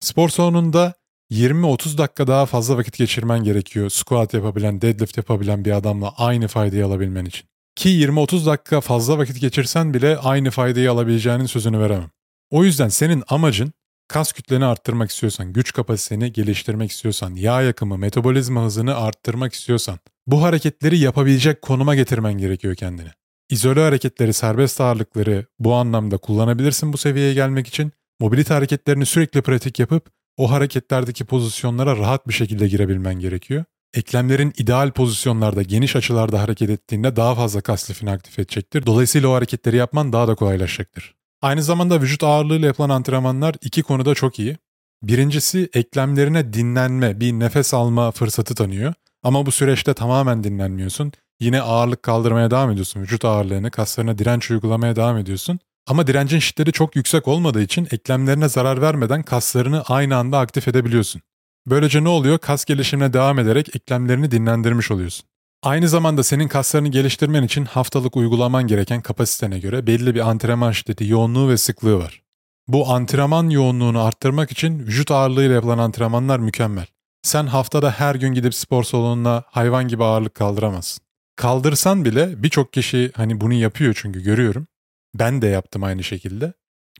spor 0.00 0.28
salonunda 0.28 0.94
20-30 1.30 1.98
dakika 1.98 2.26
daha 2.26 2.46
fazla 2.46 2.76
vakit 2.76 2.96
geçirmen 2.98 3.44
gerekiyor 3.44 3.90
squat 3.90 4.34
yapabilen, 4.34 4.80
deadlift 4.80 5.16
yapabilen 5.16 5.64
bir 5.64 5.72
adamla 5.72 6.14
aynı 6.16 6.48
faydayı 6.48 6.86
alabilmen 6.86 7.24
için. 7.24 7.48
Ki 7.76 7.88
20-30 7.88 8.46
dakika 8.46 8.80
fazla 8.80 9.18
vakit 9.18 9.40
geçirsen 9.40 9.94
bile 9.94 10.18
aynı 10.18 10.50
faydayı 10.50 10.92
alabileceğinin 10.92 11.46
sözünü 11.46 11.80
veremem. 11.80 12.10
O 12.50 12.64
yüzden 12.64 12.88
senin 12.88 13.22
amacın 13.28 13.72
kas 14.08 14.32
kütleni 14.32 14.64
arttırmak 14.64 15.10
istiyorsan, 15.10 15.52
güç 15.52 15.72
kapasiteni 15.72 16.32
geliştirmek 16.32 16.90
istiyorsan, 16.90 17.34
yağ 17.34 17.62
yakımı, 17.62 17.98
metabolizma 17.98 18.64
hızını 18.64 18.96
arttırmak 18.96 19.52
istiyorsan 19.52 19.98
bu 20.26 20.42
hareketleri 20.42 20.98
yapabilecek 20.98 21.62
konuma 21.62 21.94
getirmen 21.94 22.32
gerekiyor 22.38 22.74
kendini. 22.74 23.08
İzole 23.50 23.80
hareketleri, 23.80 24.32
serbest 24.32 24.80
ağırlıkları 24.80 25.46
bu 25.58 25.74
anlamda 25.74 26.16
kullanabilirsin 26.16 26.92
bu 26.92 26.96
seviyeye 26.96 27.34
gelmek 27.34 27.66
için. 27.66 27.92
Mobilite 28.20 28.54
hareketlerini 28.54 29.06
sürekli 29.06 29.42
pratik 29.42 29.78
yapıp 29.78 30.10
o 30.36 30.50
hareketlerdeki 30.50 31.24
pozisyonlara 31.24 31.96
rahat 31.96 32.28
bir 32.28 32.34
şekilde 32.34 32.68
girebilmen 32.68 33.14
gerekiyor. 33.14 33.64
Eklemlerin 33.94 34.52
ideal 34.58 34.90
pozisyonlarda, 34.90 35.62
geniş 35.62 35.96
açılarda 35.96 36.42
hareket 36.42 36.70
ettiğinde 36.70 37.16
daha 37.16 37.34
fazla 37.34 37.60
kas 37.60 37.90
lifini 37.90 38.10
aktif 38.10 38.38
edecektir. 38.38 38.86
Dolayısıyla 38.86 39.28
o 39.28 39.34
hareketleri 39.34 39.76
yapman 39.76 40.12
daha 40.12 40.28
da 40.28 40.34
kolaylaşacaktır. 40.34 41.14
Aynı 41.42 41.62
zamanda 41.62 42.00
vücut 42.02 42.24
ağırlığıyla 42.24 42.66
yapılan 42.66 42.90
antrenmanlar 42.90 43.54
iki 43.60 43.82
konuda 43.82 44.14
çok 44.14 44.38
iyi. 44.38 44.56
Birincisi 45.02 45.70
eklemlerine 45.74 46.52
dinlenme, 46.52 47.20
bir 47.20 47.32
nefes 47.32 47.74
alma 47.74 48.10
fırsatı 48.10 48.54
tanıyor. 48.54 48.94
Ama 49.22 49.46
bu 49.46 49.52
süreçte 49.52 49.94
tamamen 49.94 50.44
dinlenmiyorsun. 50.44 51.12
Yine 51.40 51.60
ağırlık 51.60 52.02
kaldırmaya 52.02 52.50
devam 52.50 52.70
ediyorsun. 52.70 53.00
Vücut 53.00 53.24
ağırlığını, 53.24 53.70
kaslarına 53.70 54.18
direnç 54.18 54.50
uygulamaya 54.50 54.96
devam 54.96 55.18
ediyorsun. 55.18 55.58
Ama 55.86 56.06
direncin 56.06 56.38
şiddeti 56.38 56.72
çok 56.72 56.96
yüksek 56.96 57.28
olmadığı 57.28 57.62
için 57.62 57.88
eklemlerine 57.90 58.48
zarar 58.48 58.80
vermeden 58.80 59.22
kaslarını 59.22 59.82
aynı 59.82 60.16
anda 60.16 60.38
aktif 60.38 60.68
edebiliyorsun. 60.68 61.22
Böylece 61.66 62.04
ne 62.04 62.08
oluyor? 62.08 62.38
Kas 62.38 62.64
gelişimine 62.64 63.12
devam 63.12 63.38
ederek 63.38 63.76
eklemlerini 63.76 64.30
dinlendirmiş 64.30 64.90
oluyorsun. 64.90 65.26
Aynı 65.62 65.88
zamanda 65.88 66.22
senin 66.22 66.48
kaslarını 66.48 66.88
geliştirmen 66.88 67.42
için 67.42 67.64
haftalık 67.64 68.16
uygulaman 68.16 68.66
gereken 68.66 69.00
kapasitene 69.02 69.58
göre 69.58 69.86
belli 69.86 70.14
bir 70.14 70.28
antrenman 70.28 70.72
şiddeti, 70.72 71.06
yoğunluğu 71.06 71.48
ve 71.48 71.56
sıklığı 71.56 71.98
var. 71.98 72.22
Bu 72.68 72.90
antrenman 72.90 73.50
yoğunluğunu 73.50 74.00
arttırmak 74.02 74.52
için 74.52 74.78
vücut 74.78 75.10
ağırlığıyla 75.10 75.54
yapılan 75.54 75.78
antrenmanlar 75.78 76.38
mükemmel. 76.38 76.86
Sen 77.22 77.46
haftada 77.46 77.90
her 77.90 78.14
gün 78.14 78.34
gidip 78.34 78.54
spor 78.54 78.84
salonuna 78.84 79.42
hayvan 79.46 79.88
gibi 79.88 80.04
ağırlık 80.04 80.34
kaldıramazsın. 80.34 81.04
Kaldırsan 81.36 82.04
bile 82.04 82.42
birçok 82.42 82.72
kişi 82.72 83.12
hani 83.14 83.40
bunu 83.40 83.52
yapıyor 83.52 83.98
çünkü 84.02 84.22
görüyorum. 84.22 84.66
Ben 85.14 85.42
de 85.42 85.46
yaptım 85.46 85.84
aynı 85.84 86.04
şekilde. 86.04 86.52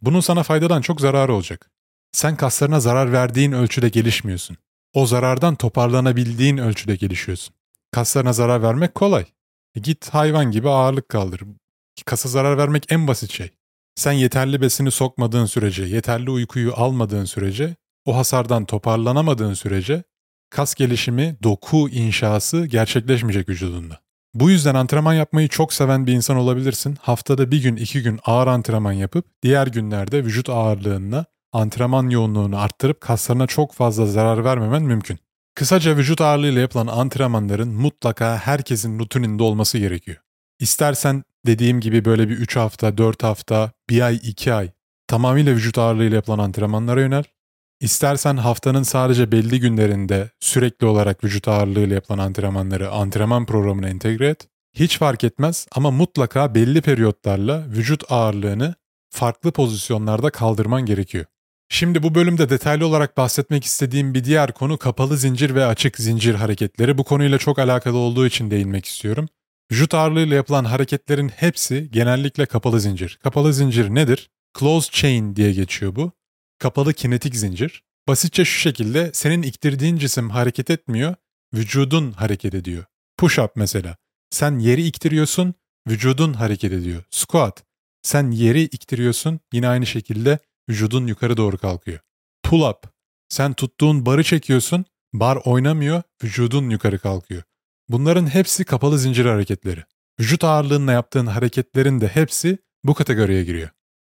Bunun 0.02 0.20
sana 0.20 0.42
faydadan 0.42 0.80
çok 0.80 1.00
zararı 1.00 1.34
olacak. 1.34 1.70
Sen 2.12 2.36
kaslarına 2.36 2.80
zarar 2.80 3.12
verdiğin 3.12 3.52
ölçüde 3.52 3.88
gelişmiyorsun. 3.88 4.56
O 4.94 5.06
zarardan 5.06 5.54
toparlanabildiğin 5.54 6.56
ölçüde 6.56 6.96
gelişiyorsun. 6.96 7.54
Kaslarına 7.92 8.32
zarar 8.32 8.62
vermek 8.62 8.94
kolay. 8.94 9.24
E 9.74 9.80
git 9.80 10.08
hayvan 10.08 10.50
gibi 10.50 10.68
ağırlık 10.68 11.08
kaldır. 11.08 11.42
Kasa 12.04 12.28
zarar 12.28 12.58
vermek 12.58 12.92
en 12.92 13.08
basit 13.08 13.32
şey. 13.32 13.50
Sen 13.94 14.12
yeterli 14.12 14.60
besini 14.60 14.90
sokmadığın 14.90 15.46
sürece, 15.46 15.82
yeterli 15.82 16.30
uykuyu 16.30 16.72
almadığın 16.76 17.24
sürece, 17.24 17.76
o 18.04 18.16
hasardan 18.16 18.64
toparlanamadığın 18.64 19.54
sürece 19.54 20.02
kas 20.50 20.74
gelişimi, 20.74 21.36
doku 21.42 21.88
inşası 21.88 22.66
gerçekleşmeyecek 22.66 23.48
vücudunda. 23.48 24.00
Bu 24.34 24.50
yüzden 24.50 24.74
antrenman 24.74 25.14
yapmayı 25.14 25.48
çok 25.48 25.72
seven 25.72 26.06
bir 26.06 26.12
insan 26.12 26.36
olabilirsin. 26.36 26.96
Haftada 27.00 27.50
bir 27.50 27.62
gün 27.62 27.76
iki 27.76 28.02
gün 28.02 28.20
ağır 28.24 28.46
antrenman 28.46 28.92
yapıp 28.92 29.26
diğer 29.42 29.66
günlerde 29.66 30.24
vücut 30.24 30.50
ağırlığına 30.50 31.24
antrenman 31.56 32.10
yoğunluğunu 32.10 32.58
arttırıp 32.58 33.00
kaslarına 33.00 33.46
çok 33.46 33.72
fazla 33.72 34.06
zarar 34.06 34.44
vermemen 34.44 34.82
mümkün. 34.82 35.18
Kısaca 35.54 35.96
vücut 35.96 36.20
ağırlığıyla 36.20 36.60
yapılan 36.60 36.86
antrenmanların 36.86 37.68
mutlaka 37.68 38.38
herkesin 38.38 38.98
rutininde 38.98 39.42
olması 39.42 39.78
gerekiyor. 39.78 40.16
İstersen 40.60 41.24
dediğim 41.46 41.80
gibi 41.80 42.04
böyle 42.04 42.28
bir 42.28 42.36
3 42.36 42.56
hafta, 42.56 42.98
4 42.98 43.22
hafta, 43.22 43.72
1 43.90 44.00
ay, 44.00 44.16
2 44.22 44.52
ay 44.52 44.70
tamamıyla 45.06 45.52
vücut 45.52 45.78
ağırlığıyla 45.78 46.16
yapılan 46.16 46.38
antrenmanlara 46.38 47.00
yönel. 47.00 47.24
İstersen 47.80 48.36
haftanın 48.36 48.82
sadece 48.82 49.32
belli 49.32 49.60
günlerinde 49.60 50.30
sürekli 50.40 50.86
olarak 50.86 51.24
vücut 51.24 51.48
ağırlığıyla 51.48 51.94
yapılan 51.94 52.18
antrenmanları 52.18 52.90
antrenman 52.90 53.46
programına 53.46 53.88
entegre 53.88 54.28
et. 54.28 54.48
Hiç 54.74 54.98
fark 54.98 55.24
etmez 55.24 55.66
ama 55.72 55.90
mutlaka 55.90 56.54
belli 56.54 56.82
periyotlarla 56.82 57.66
vücut 57.68 58.12
ağırlığını 58.12 58.74
farklı 59.10 59.52
pozisyonlarda 59.52 60.30
kaldırman 60.30 60.86
gerekiyor. 60.86 61.24
Şimdi 61.68 62.02
bu 62.02 62.14
bölümde 62.14 62.48
detaylı 62.48 62.86
olarak 62.86 63.16
bahsetmek 63.16 63.64
istediğim 63.64 64.14
bir 64.14 64.24
diğer 64.24 64.52
konu 64.52 64.78
kapalı 64.78 65.16
zincir 65.16 65.54
ve 65.54 65.66
açık 65.66 65.98
zincir 65.98 66.34
hareketleri. 66.34 66.98
Bu 66.98 67.04
konuyla 67.04 67.38
çok 67.38 67.58
alakalı 67.58 67.96
olduğu 67.96 68.26
için 68.26 68.50
değinmek 68.50 68.84
istiyorum. 68.84 69.28
Vücut 69.72 69.94
ağırlığıyla 69.94 70.36
yapılan 70.36 70.64
hareketlerin 70.64 71.28
hepsi 71.28 71.90
genellikle 71.90 72.46
kapalı 72.46 72.80
zincir. 72.80 73.18
Kapalı 73.22 73.52
zincir 73.52 73.94
nedir? 73.94 74.30
Closed 74.58 74.92
chain 74.92 75.36
diye 75.36 75.52
geçiyor 75.52 75.96
bu. 75.96 76.12
Kapalı 76.58 76.92
kinetik 76.92 77.36
zincir. 77.36 77.82
Basitçe 78.08 78.44
şu 78.44 78.60
şekilde 78.60 79.10
senin 79.12 79.42
iktirdiğin 79.42 79.96
cisim 79.96 80.30
hareket 80.30 80.70
etmiyor, 80.70 81.14
vücudun 81.54 82.12
hareket 82.12 82.54
ediyor. 82.54 82.84
Push-up 83.18 83.50
mesela. 83.56 83.96
Sen 84.30 84.58
yeri 84.58 84.86
iktiriyorsun, 84.86 85.54
vücudun 85.88 86.32
hareket 86.32 86.72
ediyor. 86.72 87.02
Squat. 87.10 87.64
Sen 88.02 88.30
yeri 88.30 88.62
iktiriyorsun, 88.62 89.40
yine 89.52 89.68
aynı 89.68 89.86
şekilde 89.86 90.38
vücudun 90.68 91.06
yukarı 91.06 91.36
doğru 91.36 91.58
kalkıyor. 91.58 91.98
Pull-up. 92.44 92.78
Sen 93.28 93.52
tuttuğun 93.52 94.06
barı 94.06 94.24
çekiyorsun, 94.24 94.84
bar 95.12 95.38
oynamıyor, 95.44 96.02
vücudun 96.22 96.70
yukarı 96.70 96.98
kalkıyor. 96.98 97.42
Bunların 97.88 98.26
hepsi 98.26 98.64
kapalı 98.64 98.98
zincir 98.98 99.24
hareketleri. 99.24 99.84
Vücut 100.20 100.44
ağırlığınla 100.44 100.92
yaptığın 100.92 101.26
hareketlerin 101.26 102.00
de 102.00 102.08
hepsi 102.08 102.58
bu 102.84 102.94
kategoriye 102.94 103.44
giriyor. 103.44 103.68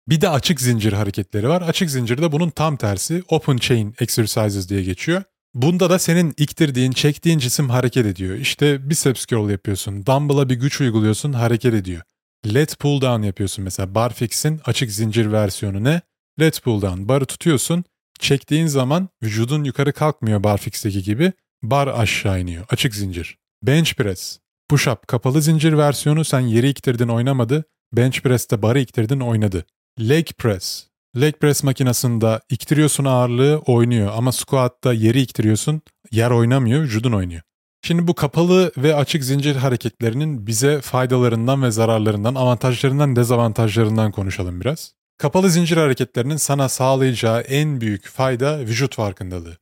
Bir 0.09 0.21
de 0.21 0.29
açık 0.29 0.61
zincir 0.61 0.93
hareketleri 0.93 1.49
var. 1.49 1.63
Açık 1.63 1.91
zincir 1.91 2.23
de 2.23 2.33
bunun 2.33 2.51
tam 2.51 2.77
tersi 2.77 3.23
open 3.29 3.57
chain 3.57 3.95
exercises 4.01 4.69
diye 4.69 4.83
geçiyor. 4.83 5.23
Bunda 5.55 5.91
da 5.91 5.99
senin 5.99 6.35
iktirdiğin, 6.37 6.93
çektiğin 6.93 7.39
cisim 7.39 7.71
hareket 7.71 8.07
ediyor. 8.07 8.37
İşte 8.37 8.91
biceps 8.91 9.27
curl 9.27 9.51
yapıyorsun, 9.51 10.07
dumbbell'a 10.07 10.49
bir 10.49 10.55
güç 10.55 10.81
uyguluyorsun, 10.81 11.33
hareket 11.33 11.75
ediyor. 11.75 12.03
Let 12.55 12.79
pull 12.79 13.01
down 13.01 13.23
yapıyorsun 13.23 13.65
mesela. 13.65 13.95
Barfix'in 13.95 14.61
açık 14.65 14.91
zincir 14.91 15.33
versiyonu 15.33 15.85
ne? 15.85 16.01
Let 16.41 16.63
pull 16.63 16.83
down. 16.83 17.09
Barı 17.09 17.27
tutuyorsun, 17.27 17.85
çektiğin 18.19 18.67
zaman 18.67 19.09
vücudun 19.23 19.65
yukarı 19.65 19.93
kalkmıyor 19.93 20.45
barfix'teki 20.45 21.03
gibi. 21.03 21.33
Bar 21.63 21.87
aşağı 21.87 22.41
iniyor. 22.41 22.65
Açık 22.71 22.95
zincir. 22.95 23.39
Bench 23.63 23.95
press. 23.95 24.39
Push 24.69 24.89
up 24.89 25.09
kapalı 25.09 25.43
zincir 25.43 25.73
versiyonu 25.73 26.25
sen 26.25 26.41
yeri 26.41 26.69
iktirdin 26.69 27.09
oynamadı. 27.09 27.65
Bench 27.93 28.21
press'te 28.21 28.63
barı 28.63 28.81
iktirdin 28.81 29.21
oynadı. 29.21 29.65
Leg 30.01 30.27
press. 30.39 30.87
Leg 31.21 31.35
press 31.41 31.63
makinesinde 31.63 32.41
iktiriyorsun 32.51 33.05
ağırlığı 33.05 33.59
oynuyor 33.59 34.13
ama 34.17 34.33
squat'ta 34.33 34.93
yeri 34.93 35.21
iktiriyorsun 35.21 35.83
yer 36.11 36.31
oynamıyor 36.31 36.83
vücudun 36.83 37.13
oynuyor. 37.13 37.43
Şimdi 37.83 38.09
bu 38.09 38.15
kapalı 38.15 38.73
ve 38.77 38.95
açık 38.95 39.25
zincir 39.25 39.57
hareketlerinin 39.57 40.47
bize 40.47 40.81
faydalarından 40.81 41.63
ve 41.63 41.71
zararlarından, 41.71 42.35
avantajlarından, 42.35 43.17
dezavantajlarından 43.17 44.13
konuşalım 44.13 44.61
biraz. 44.61 44.93
Kapalı 45.19 45.51
zincir 45.51 45.77
hareketlerinin 45.77 46.37
sana 46.37 46.69
sağlayacağı 46.69 47.41
en 47.41 47.81
büyük 47.81 48.07
fayda 48.07 48.59
vücut 48.59 48.95
farkındalığı. 48.95 49.57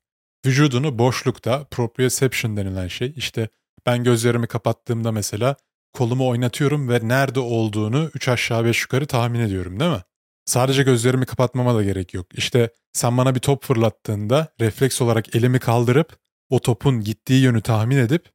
Vücudunu 0.46 0.98
boşlukta, 0.98 1.64
proprioception 1.64 2.56
denilen 2.56 2.88
şey, 2.88 3.12
işte 3.16 3.48
ben 3.86 4.04
gözlerimi 4.04 4.46
kapattığımda 4.46 5.12
mesela 5.12 5.56
kolumu 5.92 6.28
oynatıyorum 6.28 6.88
ve 6.88 7.08
nerede 7.08 7.40
olduğunu 7.40 8.10
3 8.14 8.28
aşağı 8.28 8.64
5 8.64 8.82
yukarı 8.82 9.06
tahmin 9.06 9.40
ediyorum 9.40 9.80
değil 9.80 9.90
mi? 9.90 10.02
Sadece 10.44 10.82
gözlerimi 10.82 11.26
kapatmama 11.26 11.74
da 11.74 11.82
gerek 11.82 12.14
yok. 12.14 12.26
İşte 12.38 12.70
sen 12.92 13.18
bana 13.18 13.34
bir 13.34 13.40
top 13.40 13.64
fırlattığında 13.64 14.48
refleks 14.60 15.02
olarak 15.02 15.36
elimi 15.36 15.58
kaldırıp 15.58 16.16
o 16.50 16.60
topun 16.60 17.00
gittiği 17.00 17.42
yönü 17.42 17.60
tahmin 17.60 17.96
edip 17.96 18.30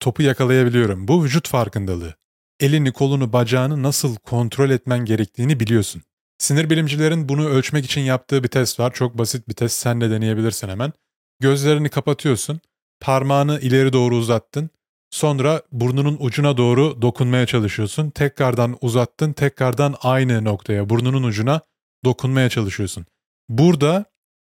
topu 0.00 0.22
yakalayabiliyorum. 0.22 1.08
Bu 1.08 1.24
vücut 1.24 1.48
farkındalığı. 1.48 2.14
Elini, 2.60 2.92
kolunu, 2.92 3.32
bacağını 3.32 3.82
nasıl 3.82 4.16
kontrol 4.16 4.70
etmen 4.70 5.04
gerektiğini 5.04 5.60
biliyorsun. 5.60 6.02
Sinir 6.38 6.70
bilimcilerin 6.70 7.28
bunu 7.28 7.48
ölçmek 7.48 7.84
için 7.84 8.00
yaptığı 8.00 8.44
bir 8.44 8.48
test 8.48 8.80
var. 8.80 8.92
Çok 8.92 9.18
basit 9.18 9.48
bir 9.48 9.54
test. 9.54 9.76
Sen 9.78 10.00
de 10.00 10.10
deneyebilirsin 10.10 10.68
hemen. 10.68 10.92
Gözlerini 11.40 11.88
kapatıyorsun. 11.88 12.60
Parmağını 13.00 13.60
ileri 13.60 13.92
doğru 13.92 14.16
uzattın. 14.16 14.70
Sonra 15.10 15.62
burnunun 15.72 16.16
ucuna 16.20 16.56
doğru 16.56 17.02
dokunmaya 17.02 17.46
çalışıyorsun. 17.46 18.10
Tekrardan 18.10 18.76
uzattın, 18.80 19.32
tekrardan 19.32 19.94
aynı 20.02 20.44
noktaya, 20.44 20.88
burnunun 20.88 21.22
ucuna 21.22 21.60
dokunmaya 22.04 22.48
çalışıyorsun. 22.48 23.06
Burada 23.48 24.04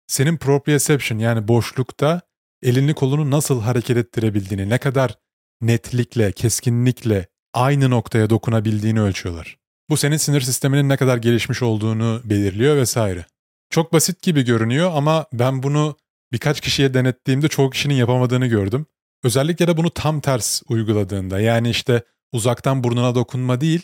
senin 0.08 0.38
proprioception 0.38 1.20
yani 1.20 1.48
boşlukta 1.48 2.22
elini 2.62 2.94
kolunu 2.94 3.32
nasıl 3.32 3.62
hareket 3.62 3.98
ettirebildiğini, 3.98 4.70
ne 4.70 4.78
kadar 4.78 5.16
netlikle, 5.62 6.32
keskinlikle 6.32 7.28
aynı 7.54 7.90
noktaya 7.90 8.30
dokunabildiğini 8.30 9.02
ölçüyorlar. 9.02 9.58
Bu 9.90 9.98
senin 9.98 10.18
sinir 10.18 10.42
sisteminin 10.42 10.90
ne 10.90 10.98
kadar 10.98 11.18
gelişmiş 11.18 11.62
olduğunu 11.62 12.22
belirliyor 12.24 12.78
vesaire. 12.78 13.26
Çok 13.70 13.94
basit 13.94 14.22
gibi 14.22 14.46
görünüyor 14.46 14.92
ama 14.96 15.26
ben 15.34 15.64
bunu 15.64 15.98
birkaç 16.32 16.62
kişiye 16.62 16.94
denettiğimde 16.94 17.48
çoğu 17.48 17.70
kişinin 17.70 17.94
yapamadığını 17.94 18.48
gördüm. 18.48 18.86
Özellikle 19.24 19.68
de 19.68 19.78
bunu 19.78 19.90
tam 19.90 20.22
ters 20.22 20.62
uyguladığında 20.70 21.40
yani 21.40 21.70
işte 21.70 22.04
uzaktan 22.32 22.84
burnuna 22.84 23.16
dokunma 23.16 23.62
değil, 23.62 23.82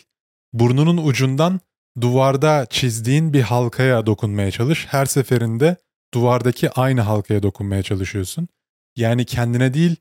burnunun 0.52 1.06
ucundan 1.06 1.60
duvarda 2.00 2.66
çizdiğin 2.70 3.32
bir 3.32 3.42
halkaya 3.42 4.06
dokunmaya 4.06 4.50
çalış. 4.50 4.86
Her 4.90 5.06
seferinde 5.06 5.76
duvardaki 6.14 6.70
aynı 6.70 7.00
halkaya 7.00 7.42
dokunmaya 7.42 7.82
çalışıyorsun. 7.82 8.48
Yani 8.96 9.24
kendine 9.24 9.74
değil, 9.74 9.96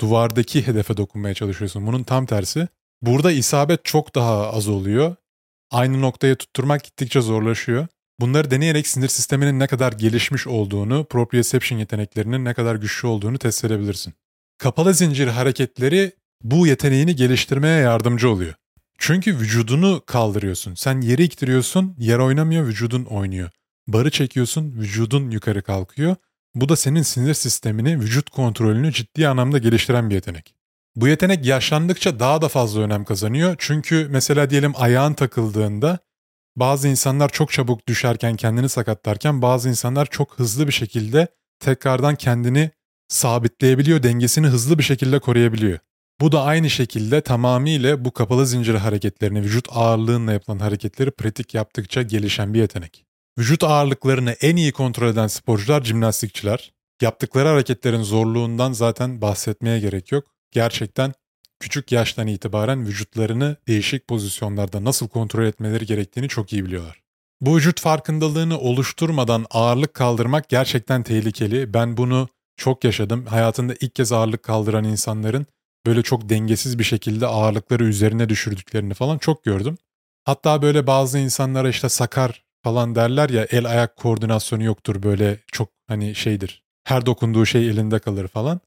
duvardaki 0.00 0.66
hedefe 0.66 0.96
dokunmaya 0.96 1.34
çalışıyorsun. 1.34 1.86
Bunun 1.86 2.02
tam 2.02 2.26
tersi. 2.26 2.68
Burada 3.02 3.32
isabet 3.32 3.84
çok 3.84 4.14
daha 4.14 4.50
az 4.52 4.68
oluyor. 4.68 5.16
Aynı 5.70 6.00
noktaya 6.00 6.34
tutturmak 6.34 6.84
gittikçe 6.84 7.20
zorlaşıyor. 7.20 7.86
Bunları 8.20 8.50
deneyerek 8.50 8.86
sinir 8.86 9.08
sisteminin 9.08 9.58
ne 9.58 9.66
kadar 9.66 9.92
gelişmiş 9.92 10.46
olduğunu, 10.46 11.04
proprioception 11.04 11.78
yeteneklerinin 11.78 12.44
ne 12.44 12.54
kadar 12.54 12.74
güçlü 12.74 13.08
olduğunu 13.08 13.38
test 13.38 13.64
edebilirsin. 13.64 14.14
Kapalı 14.58 14.94
zincir 14.94 15.26
hareketleri 15.26 16.12
bu 16.42 16.66
yeteneğini 16.66 17.16
geliştirmeye 17.16 17.80
yardımcı 17.80 18.30
oluyor. 18.30 18.54
Çünkü 18.98 19.38
vücudunu 19.38 20.02
kaldırıyorsun. 20.06 20.74
Sen 20.74 21.00
yeri 21.00 21.22
iktiriyorsun, 21.24 21.94
yer 21.98 22.18
oynamıyor, 22.18 22.66
vücudun 22.66 23.04
oynuyor. 23.04 23.50
Barı 23.88 24.10
çekiyorsun, 24.10 24.72
vücudun 24.72 25.30
yukarı 25.30 25.62
kalkıyor. 25.62 26.16
Bu 26.54 26.68
da 26.68 26.76
senin 26.76 27.02
sinir 27.02 27.34
sistemini, 27.34 28.00
vücut 28.00 28.30
kontrolünü 28.30 28.92
ciddi 28.92 29.28
anlamda 29.28 29.58
geliştiren 29.58 30.10
bir 30.10 30.14
yetenek. 30.14 30.54
Bu 30.96 31.08
yetenek 31.08 31.46
yaşlandıkça 31.46 32.20
daha 32.20 32.42
da 32.42 32.48
fazla 32.48 32.80
önem 32.80 33.04
kazanıyor. 33.04 33.54
Çünkü 33.58 34.08
mesela 34.10 34.50
diyelim 34.50 34.72
ayağın 34.76 35.14
takıldığında 35.14 35.98
bazı 36.56 36.88
insanlar 36.88 37.28
çok 37.28 37.52
çabuk 37.52 37.88
düşerken 37.88 38.36
kendini 38.36 38.68
sakatlarken 38.68 39.42
bazı 39.42 39.68
insanlar 39.68 40.06
çok 40.06 40.38
hızlı 40.38 40.66
bir 40.66 40.72
şekilde 40.72 41.28
tekrardan 41.60 42.14
kendini 42.14 42.70
sabitleyebiliyor, 43.08 44.02
dengesini 44.02 44.46
hızlı 44.46 44.78
bir 44.78 44.82
şekilde 44.82 45.18
koruyabiliyor. 45.18 45.78
Bu 46.20 46.32
da 46.32 46.42
aynı 46.42 46.70
şekilde 46.70 47.20
tamamıyla 47.20 48.04
bu 48.04 48.12
kapalı 48.12 48.46
zincir 48.46 48.74
hareketlerini, 48.74 49.42
vücut 49.42 49.68
ağırlığınla 49.70 50.32
yapılan 50.32 50.58
hareketleri 50.58 51.10
pratik 51.10 51.54
yaptıkça 51.54 52.02
gelişen 52.02 52.54
bir 52.54 52.58
yetenek. 52.58 53.04
Vücut 53.38 53.64
ağırlıklarını 53.64 54.30
en 54.30 54.56
iyi 54.56 54.72
kontrol 54.72 55.08
eden 55.08 55.26
sporcular 55.26 55.84
jimnastikçiler. 55.84 56.72
Yaptıkları 57.02 57.48
hareketlerin 57.48 58.02
zorluğundan 58.02 58.72
zaten 58.72 59.20
bahsetmeye 59.20 59.80
gerek 59.80 60.12
yok. 60.12 60.24
Gerçekten 60.52 61.12
küçük 61.60 61.92
yaştan 61.92 62.26
itibaren 62.26 62.86
vücutlarını 62.86 63.56
değişik 63.68 64.08
pozisyonlarda 64.08 64.84
nasıl 64.84 65.08
kontrol 65.08 65.44
etmeleri 65.44 65.86
gerektiğini 65.86 66.28
çok 66.28 66.52
iyi 66.52 66.64
biliyorlar. 66.64 67.00
Bu 67.40 67.56
vücut 67.56 67.80
farkındalığını 67.80 68.58
oluşturmadan 68.58 69.46
ağırlık 69.50 69.94
kaldırmak 69.94 70.48
gerçekten 70.48 71.02
tehlikeli. 71.02 71.74
Ben 71.74 71.96
bunu 71.96 72.28
çok 72.56 72.84
yaşadım. 72.84 73.26
Hayatında 73.26 73.74
ilk 73.80 73.94
kez 73.94 74.12
ağırlık 74.12 74.42
kaldıran 74.42 74.84
insanların 74.84 75.46
böyle 75.86 76.02
çok 76.02 76.28
dengesiz 76.28 76.78
bir 76.78 76.84
şekilde 76.84 77.26
ağırlıkları 77.26 77.84
üzerine 77.84 78.28
düşürdüklerini 78.28 78.94
falan 78.94 79.18
çok 79.18 79.44
gördüm. 79.44 79.78
Hatta 80.24 80.62
böyle 80.62 80.86
bazı 80.86 81.18
insanlara 81.18 81.68
işte 81.68 81.88
sakar 81.88 82.44
falan 82.62 82.94
derler 82.94 83.30
ya 83.30 83.46
el 83.50 83.64
ayak 83.64 83.96
koordinasyonu 83.96 84.62
yoktur 84.62 85.02
böyle 85.02 85.38
çok 85.52 85.68
hani 85.88 86.14
şeydir. 86.14 86.62
Her 86.84 87.06
dokunduğu 87.06 87.46
şey 87.46 87.68
elinde 87.68 87.98
kalır 87.98 88.28
falan. 88.28 88.60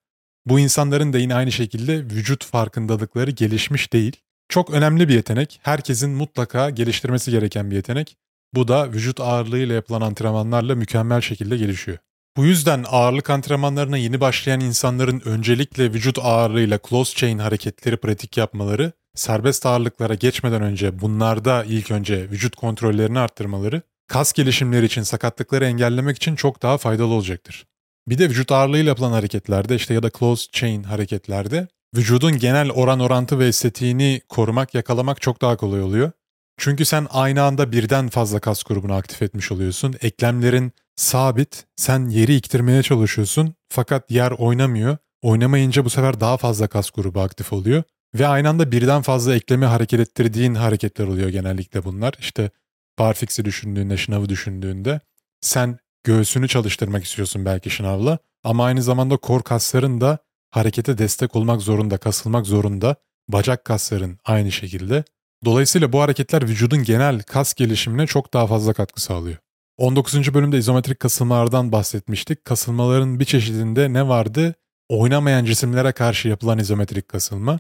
Bu 0.45 0.59
insanların 0.59 1.13
da 1.13 1.17
yine 1.17 1.35
aynı 1.35 1.51
şekilde 1.51 1.97
vücut 1.97 2.45
farkındalıkları 2.45 3.31
gelişmiş 3.31 3.93
değil. 3.93 4.15
Çok 4.49 4.69
önemli 4.69 5.07
bir 5.07 5.13
yetenek. 5.13 5.59
Herkesin 5.63 6.11
mutlaka 6.11 6.69
geliştirmesi 6.69 7.31
gereken 7.31 7.71
bir 7.71 7.75
yetenek. 7.75 8.17
Bu 8.53 8.67
da 8.67 8.91
vücut 8.91 9.19
ağırlığıyla 9.19 9.75
yapılan 9.75 10.01
antrenmanlarla 10.01 10.75
mükemmel 10.75 11.21
şekilde 11.21 11.57
gelişiyor. 11.57 11.97
Bu 12.37 12.45
yüzden 12.45 12.85
ağırlık 12.89 13.29
antrenmanlarına 13.29 13.97
yeni 13.97 14.21
başlayan 14.21 14.59
insanların 14.59 15.21
öncelikle 15.25 15.93
vücut 15.93 16.19
ağırlığıyla 16.21 16.79
close 16.89 17.15
chain 17.15 17.39
hareketleri 17.39 17.97
pratik 17.97 18.37
yapmaları, 18.37 18.91
serbest 19.15 19.65
ağırlıklara 19.65 20.13
geçmeden 20.13 20.61
önce 20.61 20.99
bunlarda 20.99 21.63
ilk 21.63 21.91
önce 21.91 22.29
vücut 22.29 22.55
kontrollerini 22.55 23.19
arttırmaları, 23.19 23.81
kas 24.07 24.33
gelişimleri 24.33 24.85
için 24.85 25.03
sakatlıkları 25.03 25.65
engellemek 25.65 26.17
için 26.17 26.35
çok 26.35 26.61
daha 26.61 26.77
faydalı 26.77 27.13
olacaktır. 27.13 27.65
Bir 28.07 28.17
de 28.17 28.29
vücut 28.29 28.51
ağırlığıyla 28.51 28.89
yapılan 28.89 29.11
hareketlerde 29.11 29.75
işte 29.75 29.93
ya 29.93 30.03
da 30.03 30.09
close 30.19 30.47
chain 30.51 30.83
hareketlerde 30.83 31.67
vücudun 31.95 32.37
genel 32.37 32.69
oran 32.69 32.99
orantı 32.99 33.39
ve 33.39 33.47
estetiğini 33.47 34.21
korumak, 34.29 34.73
yakalamak 34.73 35.21
çok 35.21 35.41
daha 35.41 35.57
kolay 35.57 35.81
oluyor. 35.81 36.11
Çünkü 36.57 36.85
sen 36.85 37.07
aynı 37.09 37.43
anda 37.43 37.71
birden 37.71 38.09
fazla 38.09 38.39
kas 38.39 38.63
grubunu 38.63 38.93
aktif 38.93 39.21
etmiş 39.21 39.51
oluyorsun. 39.51 39.95
Eklemlerin 40.01 40.71
sabit, 40.95 41.65
sen 41.75 42.09
yeri 42.09 42.35
iktirmeye 42.35 42.83
çalışıyorsun 42.83 43.55
fakat 43.69 44.11
yer 44.11 44.31
oynamıyor. 44.31 44.97
Oynamayınca 45.21 45.85
bu 45.85 45.89
sefer 45.89 46.19
daha 46.19 46.37
fazla 46.37 46.67
kas 46.67 46.91
grubu 46.91 47.21
aktif 47.21 47.53
oluyor. 47.53 47.83
Ve 48.15 48.27
aynı 48.27 48.49
anda 48.49 48.71
birden 48.71 49.01
fazla 49.01 49.35
eklemi 49.35 49.65
hareket 49.65 49.99
ettirdiğin 49.99 50.55
hareketler 50.55 51.07
oluyor 51.07 51.29
genellikle 51.29 51.83
bunlar. 51.83 52.13
İşte 52.19 52.51
barfix'i 52.99 53.45
düşündüğünde, 53.45 53.97
şınavı 53.97 54.29
düşündüğünde 54.29 54.99
sen 55.41 55.79
göğsünü 56.03 56.47
çalıştırmak 56.47 57.03
istiyorsun 57.03 57.45
belki 57.45 57.69
şınavla 57.69 58.17
ama 58.43 58.65
aynı 58.65 58.83
zamanda 58.83 59.17
kor 59.17 59.43
kasların 59.43 60.01
da 60.01 60.17
harekete 60.51 60.97
destek 60.97 61.35
olmak 61.35 61.61
zorunda, 61.61 61.97
kasılmak 61.97 62.45
zorunda. 62.45 62.95
Bacak 63.27 63.65
kasların 63.65 64.19
aynı 64.25 64.51
şekilde. 64.51 65.03
Dolayısıyla 65.45 65.93
bu 65.93 66.01
hareketler 66.01 66.43
vücudun 66.43 66.83
genel 66.83 67.21
kas 67.21 67.53
gelişimine 67.53 68.07
çok 68.07 68.33
daha 68.33 68.47
fazla 68.47 68.73
katkı 68.73 69.01
sağlıyor. 69.01 69.37
19. 69.77 70.33
bölümde 70.33 70.57
izometrik 70.57 70.99
kasılmalardan 70.99 71.71
bahsetmiştik. 71.71 72.45
Kasılmaların 72.45 73.19
bir 73.19 73.25
çeşidinde 73.25 73.93
ne 73.93 74.07
vardı? 74.07 74.55
Oynamayan 74.89 75.45
cisimlere 75.45 75.91
karşı 75.91 76.27
yapılan 76.27 76.59
izometrik 76.59 77.07
kasılma. 77.07 77.59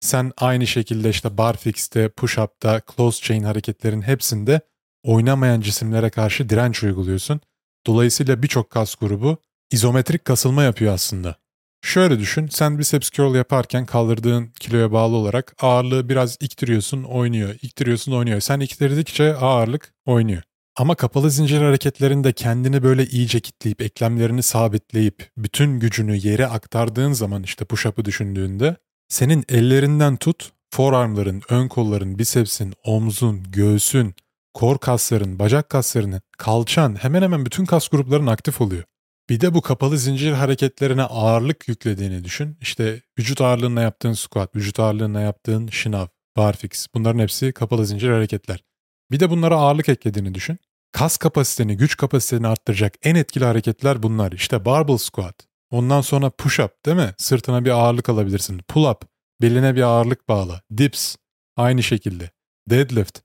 Sen 0.00 0.32
aynı 0.36 0.66
şekilde 0.66 1.10
işte 1.10 1.38
barfix'te, 1.38 2.08
push-up'ta, 2.08 2.80
close 2.96 3.22
chain 3.22 3.42
hareketlerin 3.42 4.02
hepsinde 4.02 4.60
oynamayan 5.02 5.60
cisimlere 5.60 6.10
karşı 6.10 6.48
direnç 6.48 6.82
uyguluyorsun. 6.82 7.40
Dolayısıyla 7.86 8.42
birçok 8.42 8.70
kas 8.70 8.94
grubu 8.94 9.38
izometrik 9.70 10.24
kasılma 10.24 10.62
yapıyor 10.62 10.94
aslında. 10.94 11.36
Şöyle 11.82 12.18
düşün, 12.18 12.46
sen 12.46 12.78
biceps 12.78 13.10
curl 13.10 13.34
yaparken 13.34 13.86
kaldırdığın 13.86 14.52
kiloya 14.60 14.92
bağlı 14.92 15.16
olarak 15.16 15.54
ağırlığı 15.60 16.08
biraz 16.08 16.36
iktiriyorsun, 16.40 17.02
oynuyor, 17.02 17.54
iktiriyorsun, 17.62 18.12
oynuyor. 18.12 18.40
Sen 18.40 18.60
iktirdikçe 18.60 19.36
ağırlık 19.36 19.92
oynuyor. 20.06 20.42
Ama 20.76 20.94
kapalı 20.94 21.30
zincir 21.30 21.60
hareketlerinde 21.60 22.32
kendini 22.32 22.82
böyle 22.82 23.06
iyice 23.06 23.40
kitleyip, 23.40 23.82
eklemlerini 23.82 24.42
sabitleyip, 24.42 25.30
bütün 25.36 25.80
gücünü 25.80 26.16
yere 26.16 26.46
aktardığın 26.46 27.12
zaman 27.12 27.42
işte 27.42 27.64
push-up'ı 27.64 28.04
düşündüğünde, 28.04 28.76
senin 29.08 29.44
ellerinden 29.48 30.16
tut, 30.16 30.52
forearmların, 30.70 31.42
ön 31.48 31.68
kolların, 31.68 32.18
bicepsin, 32.18 32.74
omzun, 32.84 33.42
göğsün, 33.52 34.14
kor 34.54 34.78
kasların, 34.78 35.38
bacak 35.38 35.70
kaslarının, 35.70 36.20
kalçan 36.38 36.94
hemen 36.94 37.22
hemen 37.22 37.46
bütün 37.46 37.64
kas 37.64 37.88
grupların 37.88 38.26
aktif 38.26 38.60
oluyor. 38.60 38.84
Bir 39.30 39.40
de 39.40 39.54
bu 39.54 39.62
kapalı 39.62 39.98
zincir 39.98 40.32
hareketlerine 40.32 41.02
ağırlık 41.02 41.68
yüklediğini 41.68 42.24
düşün. 42.24 42.58
İşte 42.60 43.00
vücut 43.18 43.40
ağırlığına 43.40 43.80
yaptığın 43.80 44.12
squat, 44.12 44.56
vücut 44.56 44.80
ağırlığına 44.80 45.20
yaptığın 45.20 45.68
şınav, 45.68 46.06
barfix 46.36 46.86
bunların 46.94 47.18
hepsi 47.18 47.52
kapalı 47.52 47.86
zincir 47.86 48.10
hareketler. 48.10 48.64
Bir 49.10 49.20
de 49.20 49.30
bunlara 49.30 49.56
ağırlık 49.56 49.88
eklediğini 49.88 50.34
düşün. 50.34 50.58
Kas 50.92 51.16
kapasiteni, 51.16 51.76
güç 51.76 51.96
kapasiteni 51.96 52.46
arttıracak 52.46 52.94
en 53.02 53.14
etkili 53.14 53.44
hareketler 53.44 54.02
bunlar. 54.02 54.32
İşte 54.32 54.64
barbell 54.64 54.96
squat. 54.96 55.46
Ondan 55.70 56.00
sonra 56.00 56.30
push 56.30 56.60
up 56.60 56.86
değil 56.86 56.96
mi? 56.96 57.14
Sırtına 57.18 57.64
bir 57.64 57.70
ağırlık 57.70 58.08
alabilirsin. 58.08 58.58
Pull 58.58 58.84
up. 58.84 59.02
Beline 59.42 59.76
bir 59.76 59.82
ağırlık 59.82 60.28
bağla. 60.28 60.62
Dips. 60.76 61.16
Aynı 61.56 61.82
şekilde. 61.82 62.30
Deadlift. 62.70 63.18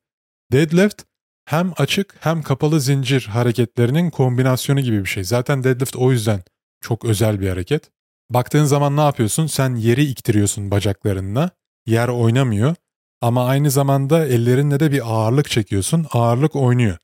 Deadlift 0.51 1.03
hem 1.45 1.73
açık 1.77 2.15
hem 2.19 2.43
kapalı 2.43 2.81
zincir 2.81 3.25
hareketlerinin 3.25 4.09
kombinasyonu 4.09 4.81
gibi 4.81 4.99
bir 4.99 5.09
şey. 5.09 5.23
Zaten 5.23 5.63
deadlift 5.63 5.95
o 5.95 6.11
yüzden 6.11 6.43
çok 6.81 7.05
özel 7.05 7.39
bir 7.39 7.49
hareket. 7.49 7.91
Baktığın 8.29 8.65
zaman 8.65 8.97
ne 8.97 9.01
yapıyorsun? 9.01 9.47
Sen 9.47 9.75
yeri 9.75 10.03
iktiriyorsun 10.03 10.71
bacaklarınla. 10.71 11.49
Yer 11.85 12.07
oynamıyor. 12.07 12.75
Ama 13.21 13.45
aynı 13.45 13.71
zamanda 13.71 14.25
ellerinle 14.25 14.79
de 14.79 14.91
bir 14.91 15.13
ağırlık 15.13 15.49
çekiyorsun. 15.49 16.05
Ağırlık 16.11 16.55
oynuyor. 16.55 16.97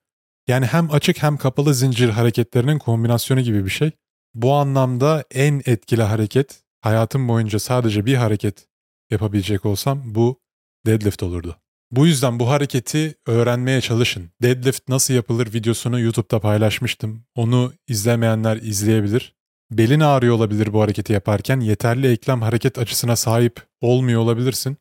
Yani 0.47 0.65
hem 0.65 0.91
açık 0.91 1.23
hem 1.23 1.37
kapalı 1.37 1.73
zincir 1.73 2.09
hareketlerinin 2.09 2.79
kombinasyonu 2.79 3.41
gibi 3.41 3.65
bir 3.65 3.69
şey. 3.69 3.91
Bu 4.33 4.53
anlamda 4.53 5.23
en 5.31 5.61
etkili 5.65 6.03
hareket, 6.03 6.63
hayatım 6.81 7.27
boyunca 7.27 7.59
sadece 7.59 8.05
bir 8.05 8.15
hareket 8.15 8.67
yapabilecek 9.11 9.65
olsam 9.65 10.15
bu 10.15 10.39
deadlift 10.85 11.23
olurdu. 11.23 11.60
Bu 11.91 12.07
yüzden 12.07 12.39
bu 12.39 12.49
hareketi 12.49 13.15
öğrenmeye 13.27 13.81
çalışın. 13.81 14.29
Deadlift 14.41 14.89
nasıl 14.89 15.13
yapılır 15.13 15.53
videosunu 15.53 15.99
YouTube'da 15.99 16.39
paylaşmıştım. 16.39 17.23
Onu 17.35 17.73
izlemeyenler 17.87 18.57
izleyebilir. 18.57 19.35
Belin 19.71 19.99
ağrıyor 19.99 20.35
olabilir 20.35 20.73
bu 20.73 20.81
hareketi 20.81 21.13
yaparken 21.13 21.59
yeterli 21.59 22.11
eklem 22.11 22.41
hareket 22.41 22.77
açısına 22.77 23.15
sahip 23.15 23.61
olmuyor 23.81 24.21
olabilirsin. 24.21 24.77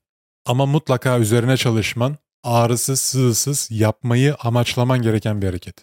Ama 0.46 0.66
mutlaka 0.66 1.18
üzerine 1.18 1.56
çalışman, 1.56 2.16
ağrısız, 2.44 3.00
sızısız 3.00 3.68
yapmayı 3.70 4.34
amaçlaman 4.34 5.02
gereken 5.02 5.42
bir 5.42 5.46
hareket. 5.46 5.74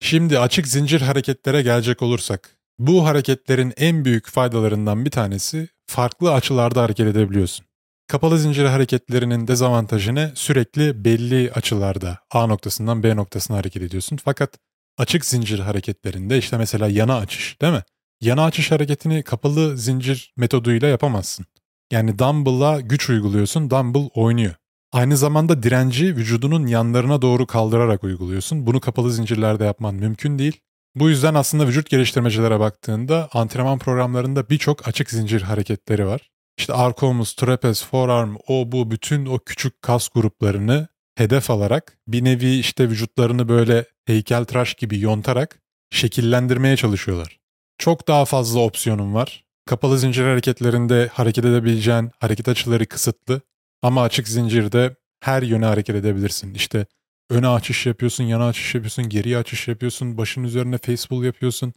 Şimdi 0.00 0.38
açık 0.38 0.68
zincir 0.68 1.00
hareketlere 1.00 1.62
gelecek 1.62 2.02
olursak, 2.02 2.56
bu 2.78 3.04
hareketlerin 3.04 3.72
en 3.76 4.04
büyük 4.04 4.28
faydalarından 4.28 5.04
bir 5.04 5.10
tanesi 5.10 5.68
farklı 5.86 6.32
açılarda 6.32 6.82
hareket 6.82 7.06
edebiliyorsun. 7.06 7.66
Kapalı 8.06 8.38
zincir 8.38 8.64
hareketlerinin 8.64 9.48
dezavantajı 9.48 10.14
ne? 10.14 10.32
Sürekli 10.34 11.04
belli 11.04 11.52
açılarda 11.52 12.18
A 12.30 12.46
noktasından 12.46 13.02
B 13.02 13.16
noktasına 13.16 13.56
hareket 13.56 13.82
ediyorsun. 13.82 14.18
Fakat 14.24 14.58
açık 14.98 15.24
zincir 15.24 15.58
hareketlerinde 15.58 16.38
işte 16.38 16.56
mesela 16.56 16.88
yana 16.88 17.16
açış 17.16 17.62
değil 17.62 17.72
mi? 17.72 17.82
Yana 18.20 18.44
açış 18.44 18.70
hareketini 18.70 19.22
kapalı 19.22 19.78
zincir 19.78 20.32
metoduyla 20.36 20.88
yapamazsın. 20.88 21.46
Yani 21.92 22.18
dumbbell'a 22.18 22.80
güç 22.80 23.10
uyguluyorsun, 23.10 23.70
dumbbell 23.70 24.08
oynuyor. 24.14 24.54
Aynı 24.92 25.16
zamanda 25.16 25.62
direnci 25.62 26.16
vücudunun 26.16 26.66
yanlarına 26.66 27.22
doğru 27.22 27.46
kaldırarak 27.46 28.04
uyguluyorsun. 28.04 28.66
Bunu 28.66 28.80
kapalı 28.80 29.12
zincirlerde 29.12 29.64
yapman 29.64 29.94
mümkün 29.94 30.38
değil. 30.38 30.60
Bu 30.94 31.08
yüzden 31.08 31.34
aslında 31.34 31.66
vücut 31.66 31.90
geliştirmecilere 31.90 32.60
baktığında 32.60 33.28
antrenman 33.32 33.78
programlarında 33.78 34.48
birçok 34.50 34.88
açık 34.88 35.10
zincir 35.10 35.42
hareketleri 35.42 36.06
var. 36.06 36.30
İşte 36.58 36.72
arka 36.72 37.06
omuz, 37.06 37.32
trapez, 37.32 37.84
forearm, 37.84 38.36
o 38.48 38.72
bu 38.72 38.90
bütün 38.90 39.26
o 39.26 39.38
küçük 39.38 39.82
kas 39.82 40.08
gruplarını 40.08 40.88
hedef 41.14 41.50
alarak 41.50 41.98
bir 42.08 42.24
nevi 42.24 42.58
işte 42.58 42.88
vücutlarını 42.88 43.48
böyle 43.48 43.84
heykeltıraş 44.06 44.74
gibi 44.74 45.00
yontarak 45.00 45.58
şekillendirmeye 45.90 46.76
çalışıyorlar. 46.76 47.40
Çok 47.78 48.08
daha 48.08 48.24
fazla 48.24 48.60
opsiyonun 48.60 49.14
var. 49.14 49.44
Kapalı 49.66 49.98
zincir 49.98 50.24
hareketlerinde 50.24 51.10
hareket 51.12 51.44
edebileceğin 51.44 52.10
hareket 52.20 52.48
açıları 52.48 52.86
kısıtlı 52.86 53.40
ama 53.82 54.02
açık 54.02 54.28
zincirde 54.28 54.96
her 55.20 55.42
yöne 55.42 55.66
hareket 55.66 55.96
edebilirsin. 55.96 56.54
İşte 56.54 56.86
öne 57.30 57.48
açış 57.48 57.86
yapıyorsun, 57.86 58.24
yana 58.24 58.46
açış 58.48 58.74
yapıyorsun, 58.74 59.08
geriye 59.08 59.38
açış 59.38 59.68
yapıyorsun, 59.68 60.18
başın 60.18 60.44
üzerine 60.44 60.78
face 60.78 61.08
pull 61.08 61.24
yapıyorsun. 61.24 61.72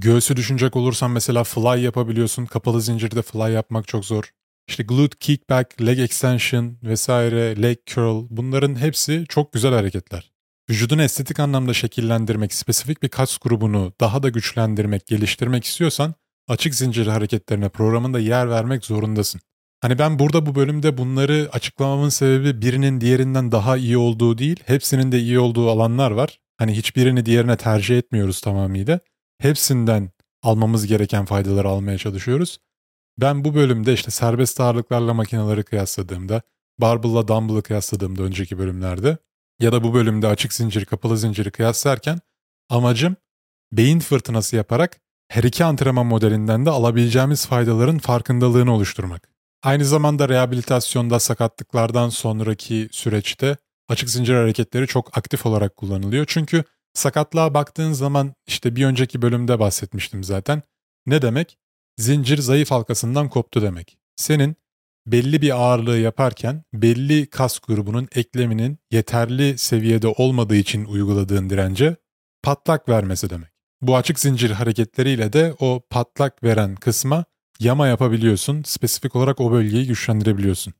Göğsü 0.00 0.36
düşünecek 0.36 0.76
olursan 0.76 1.10
mesela 1.10 1.44
fly 1.44 1.82
yapabiliyorsun. 1.82 2.46
Kapalı 2.46 2.82
zincirde 2.82 3.22
fly 3.22 3.52
yapmak 3.52 3.88
çok 3.88 4.04
zor. 4.04 4.30
İşte 4.68 4.82
glute 4.82 5.16
kickback, 5.20 5.82
leg 5.82 5.98
extension 5.98 6.76
vesaire, 6.82 7.62
leg 7.62 7.76
curl 7.86 8.26
bunların 8.30 8.74
hepsi 8.74 9.24
çok 9.28 9.52
güzel 9.52 9.74
hareketler. 9.74 10.32
Vücudunu 10.70 11.02
estetik 11.02 11.40
anlamda 11.40 11.74
şekillendirmek, 11.74 12.54
spesifik 12.54 13.02
bir 13.02 13.08
kas 13.08 13.38
grubunu 13.38 13.92
daha 14.00 14.22
da 14.22 14.28
güçlendirmek, 14.28 15.06
geliştirmek 15.06 15.64
istiyorsan 15.64 16.14
açık 16.48 16.74
zincir 16.74 17.06
hareketlerine 17.06 17.68
programında 17.68 18.20
yer 18.20 18.50
vermek 18.50 18.84
zorundasın. 18.84 19.40
Hani 19.80 19.98
ben 19.98 20.18
burada 20.18 20.46
bu 20.46 20.54
bölümde 20.54 20.98
bunları 20.98 21.48
açıklamamın 21.52 22.08
sebebi 22.08 22.62
birinin 22.62 23.00
diğerinden 23.00 23.52
daha 23.52 23.76
iyi 23.76 23.98
olduğu 23.98 24.38
değil, 24.38 24.60
hepsinin 24.66 25.12
de 25.12 25.18
iyi 25.18 25.38
olduğu 25.38 25.70
alanlar 25.70 26.10
var. 26.10 26.38
Hani 26.58 26.76
hiçbirini 26.76 27.26
diğerine 27.26 27.56
tercih 27.56 27.98
etmiyoruz 27.98 28.40
tamamıyla 28.40 29.00
hepsinden 29.40 30.10
almamız 30.42 30.86
gereken 30.86 31.24
faydaları 31.24 31.68
almaya 31.68 31.98
çalışıyoruz. 31.98 32.58
Ben 33.18 33.44
bu 33.44 33.54
bölümde 33.54 33.92
işte 33.92 34.10
serbest 34.10 34.60
ağırlıklarla 34.60 35.14
makineleri 35.14 35.62
kıyasladığımda, 35.62 36.42
barbell'la 36.78 37.28
dumbbell'ı 37.28 37.62
kıyasladığımda 37.62 38.22
önceki 38.22 38.58
bölümlerde 38.58 39.18
ya 39.60 39.72
da 39.72 39.84
bu 39.84 39.94
bölümde 39.94 40.26
açık 40.26 40.52
zincir, 40.52 40.84
kapalı 40.84 41.18
zinciri 41.18 41.50
kıyaslarken 41.50 42.20
amacım 42.68 43.16
beyin 43.72 44.00
fırtınası 44.00 44.56
yaparak 44.56 45.00
her 45.28 45.44
iki 45.44 45.64
antrenman 45.64 46.06
modelinden 46.06 46.66
de 46.66 46.70
alabileceğimiz 46.70 47.46
faydaların 47.46 47.98
farkındalığını 47.98 48.74
oluşturmak. 48.74 49.28
Aynı 49.62 49.84
zamanda 49.84 50.28
rehabilitasyonda 50.28 51.20
sakatlıklardan 51.20 52.08
sonraki 52.08 52.88
süreçte 52.92 53.56
açık 53.88 54.10
zincir 54.10 54.34
hareketleri 54.34 54.86
çok 54.86 55.18
aktif 55.18 55.46
olarak 55.46 55.76
kullanılıyor. 55.76 56.24
Çünkü 56.28 56.64
Sakatlığa 56.94 57.54
baktığın 57.54 57.92
zaman 57.92 58.34
işte 58.46 58.76
bir 58.76 58.86
önceki 58.86 59.22
bölümde 59.22 59.58
bahsetmiştim 59.58 60.24
zaten. 60.24 60.62
Ne 61.06 61.22
demek? 61.22 61.58
Zincir 61.98 62.38
zayıf 62.38 62.70
halkasından 62.70 63.28
koptu 63.28 63.62
demek. 63.62 63.98
Senin 64.16 64.56
belli 65.06 65.42
bir 65.42 65.56
ağırlığı 65.56 65.98
yaparken 65.98 66.62
belli 66.72 67.26
kas 67.26 67.58
grubunun 67.58 68.08
ekleminin 68.14 68.78
yeterli 68.90 69.58
seviyede 69.58 70.08
olmadığı 70.08 70.56
için 70.56 70.84
uyguladığın 70.84 71.50
dirence 71.50 71.96
patlak 72.42 72.88
vermesi 72.88 73.30
demek. 73.30 73.50
Bu 73.82 73.96
açık 73.96 74.20
zincir 74.20 74.50
hareketleriyle 74.50 75.32
de 75.32 75.54
o 75.58 75.82
patlak 75.90 76.44
veren 76.44 76.74
kısma 76.74 77.24
yama 77.60 77.88
yapabiliyorsun. 77.88 78.62
Spesifik 78.62 79.16
olarak 79.16 79.40
o 79.40 79.52
bölgeyi 79.52 79.86
güçlendirebiliyorsun. 79.86 80.74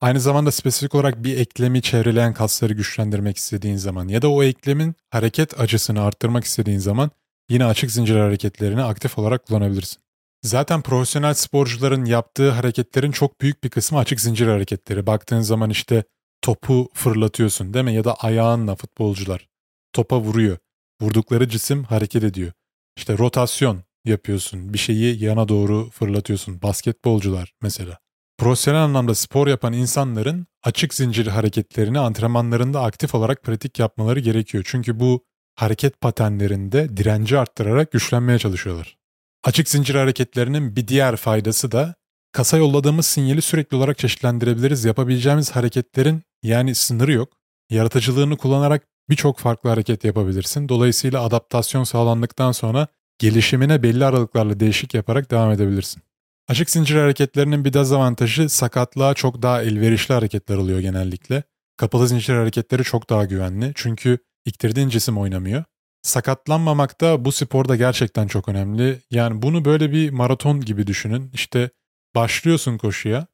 Aynı 0.00 0.20
zamanda 0.20 0.50
spesifik 0.50 0.94
olarak 0.94 1.24
bir 1.24 1.38
eklemi 1.38 1.82
çevreleyen 1.82 2.34
kasları 2.34 2.72
güçlendirmek 2.72 3.36
istediğin 3.36 3.76
zaman 3.76 4.08
ya 4.08 4.22
da 4.22 4.30
o 4.30 4.42
eklemin 4.42 4.94
hareket 5.10 5.60
açısını 5.60 6.02
arttırmak 6.02 6.44
istediğin 6.44 6.78
zaman 6.78 7.10
yine 7.50 7.64
açık 7.64 7.90
zincir 7.90 8.16
hareketlerini 8.16 8.82
aktif 8.82 9.18
olarak 9.18 9.46
kullanabilirsin. 9.46 10.02
Zaten 10.42 10.82
profesyonel 10.82 11.34
sporcuların 11.34 12.04
yaptığı 12.04 12.50
hareketlerin 12.50 13.10
çok 13.10 13.40
büyük 13.40 13.64
bir 13.64 13.70
kısmı 13.70 13.98
açık 13.98 14.20
zincir 14.20 14.46
hareketleri. 14.46 15.06
Baktığın 15.06 15.40
zaman 15.40 15.70
işte 15.70 16.04
topu 16.42 16.88
fırlatıyorsun 16.94 17.74
değil 17.74 17.84
mi? 17.84 17.94
Ya 17.94 18.04
da 18.04 18.14
ayağınla 18.14 18.74
futbolcular 18.74 19.48
topa 19.92 20.20
vuruyor. 20.20 20.58
Vurdukları 21.02 21.48
cisim 21.48 21.84
hareket 21.84 22.24
ediyor. 22.24 22.52
İşte 22.96 23.18
rotasyon 23.18 23.82
yapıyorsun. 24.04 24.72
Bir 24.72 24.78
şeyi 24.78 25.24
yana 25.24 25.48
doğru 25.48 25.90
fırlatıyorsun. 25.90 26.62
Basketbolcular 26.62 27.52
mesela. 27.62 27.98
Profesyonel 28.38 28.80
anlamda 28.80 29.14
spor 29.14 29.46
yapan 29.46 29.72
insanların 29.72 30.46
açık 30.62 30.94
zincir 30.94 31.26
hareketlerini 31.26 31.98
antrenmanlarında 31.98 32.82
aktif 32.82 33.14
olarak 33.14 33.42
pratik 33.42 33.78
yapmaları 33.78 34.20
gerekiyor. 34.20 34.64
Çünkü 34.66 35.00
bu 35.00 35.24
hareket 35.54 36.00
paternlerinde 36.00 36.96
direnci 36.96 37.38
arttırarak 37.38 37.92
güçlenmeye 37.92 38.38
çalışıyorlar. 38.38 38.96
Açık 39.44 39.68
zincir 39.68 39.94
hareketlerinin 39.94 40.76
bir 40.76 40.88
diğer 40.88 41.16
faydası 41.16 41.72
da 41.72 41.94
kasa 42.32 42.56
yolladığımız 42.56 43.06
sinyali 43.06 43.42
sürekli 43.42 43.76
olarak 43.76 43.98
çeşitlendirebiliriz. 43.98 44.84
Yapabileceğimiz 44.84 45.50
hareketlerin 45.50 46.22
yani 46.42 46.74
sınırı 46.74 47.12
yok. 47.12 47.32
Yaratıcılığını 47.70 48.36
kullanarak 48.36 48.86
birçok 49.10 49.38
farklı 49.38 49.70
hareket 49.70 50.04
yapabilirsin. 50.04 50.68
Dolayısıyla 50.68 51.22
adaptasyon 51.22 51.84
sağlandıktan 51.84 52.52
sonra 52.52 52.88
gelişimine 53.18 53.82
belli 53.82 54.04
aralıklarla 54.04 54.60
değişik 54.60 54.94
yaparak 54.94 55.30
devam 55.30 55.52
edebilirsin. 55.52 56.02
Açık 56.48 56.70
zincir 56.70 56.96
hareketlerinin 56.96 57.64
bir 57.64 57.72
dezavantajı 57.72 58.48
sakatlığa 58.48 59.14
çok 59.14 59.42
daha 59.42 59.62
elverişli 59.62 60.14
hareketler 60.14 60.56
oluyor 60.56 60.80
genellikle. 60.80 61.42
Kapalı 61.76 62.08
zincir 62.08 62.34
hareketleri 62.34 62.84
çok 62.84 63.10
daha 63.10 63.24
güvenli 63.24 63.72
çünkü 63.74 64.18
iktirdiğin 64.44 64.88
cisim 64.88 65.18
oynamıyor. 65.18 65.64
Sakatlanmamak 66.02 67.00
da 67.00 67.24
bu 67.24 67.32
sporda 67.32 67.76
gerçekten 67.76 68.26
çok 68.26 68.48
önemli. 68.48 69.00
Yani 69.10 69.42
bunu 69.42 69.64
böyle 69.64 69.92
bir 69.92 70.10
maraton 70.10 70.60
gibi 70.60 70.86
düşünün. 70.86 71.30
İşte 71.34 71.70
başlıyorsun 72.14 72.78
koşuya. 72.78 73.26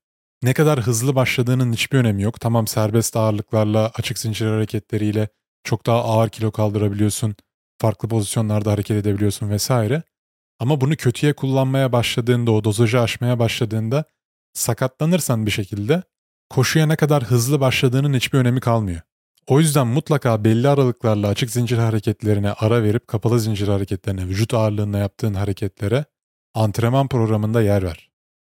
Ne 0.43 0.55
kadar 0.55 0.81
hızlı 0.81 1.15
başladığının 1.15 1.73
hiçbir 1.73 1.99
önemi 1.99 2.23
yok. 2.23 2.41
Tamam 2.41 2.67
serbest 2.67 3.17
ağırlıklarla, 3.17 3.91
açık 3.95 4.19
zincir 4.19 4.47
hareketleriyle 4.47 5.29
çok 5.65 5.87
daha 5.87 6.05
ağır 6.05 6.29
kilo 6.29 6.51
kaldırabiliyorsun. 6.51 7.37
Farklı 7.81 8.09
pozisyonlarda 8.09 8.73
hareket 8.73 8.97
edebiliyorsun 8.97 9.51
vesaire. 9.51 10.03
Ama 10.63 10.81
bunu 10.81 10.97
kötüye 10.97 11.33
kullanmaya 11.33 11.93
başladığında, 11.93 12.51
o 12.53 12.65
dozajı 12.65 13.01
aşmaya 13.01 13.39
başladığında 13.39 14.05
sakatlanırsan 14.53 15.47
bir 15.47 15.51
şekilde 15.51 16.03
koşuya 16.51 16.87
ne 16.87 16.97
kadar 16.97 17.23
hızlı 17.25 17.61
başladığının 17.61 18.15
hiçbir 18.15 18.39
önemi 18.39 18.61
kalmıyor. 18.61 19.01
O 19.47 19.61
yüzden 19.61 19.87
mutlaka 19.87 20.45
belli 20.45 20.69
aralıklarla 20.69 21.29
açık 21.29 21.51
zincir 21.51 21.79
hareketlerine 21.79 22.53
ara 22.53 22.83
verip 22.83 23.09
kapalı 23.09 23.41
zincir 23.41 23.69
hareketlerine, 23.69 24.27
vücut 24.27 24.55
ağırlığında 24.55 24.99
yaptığın 24.99 25.35
hareketlere 25.35 26.05
antrenman 26.55 27.09
programında 27.09 27.63
yer 27.63 27.83
ver. 27.83 28.11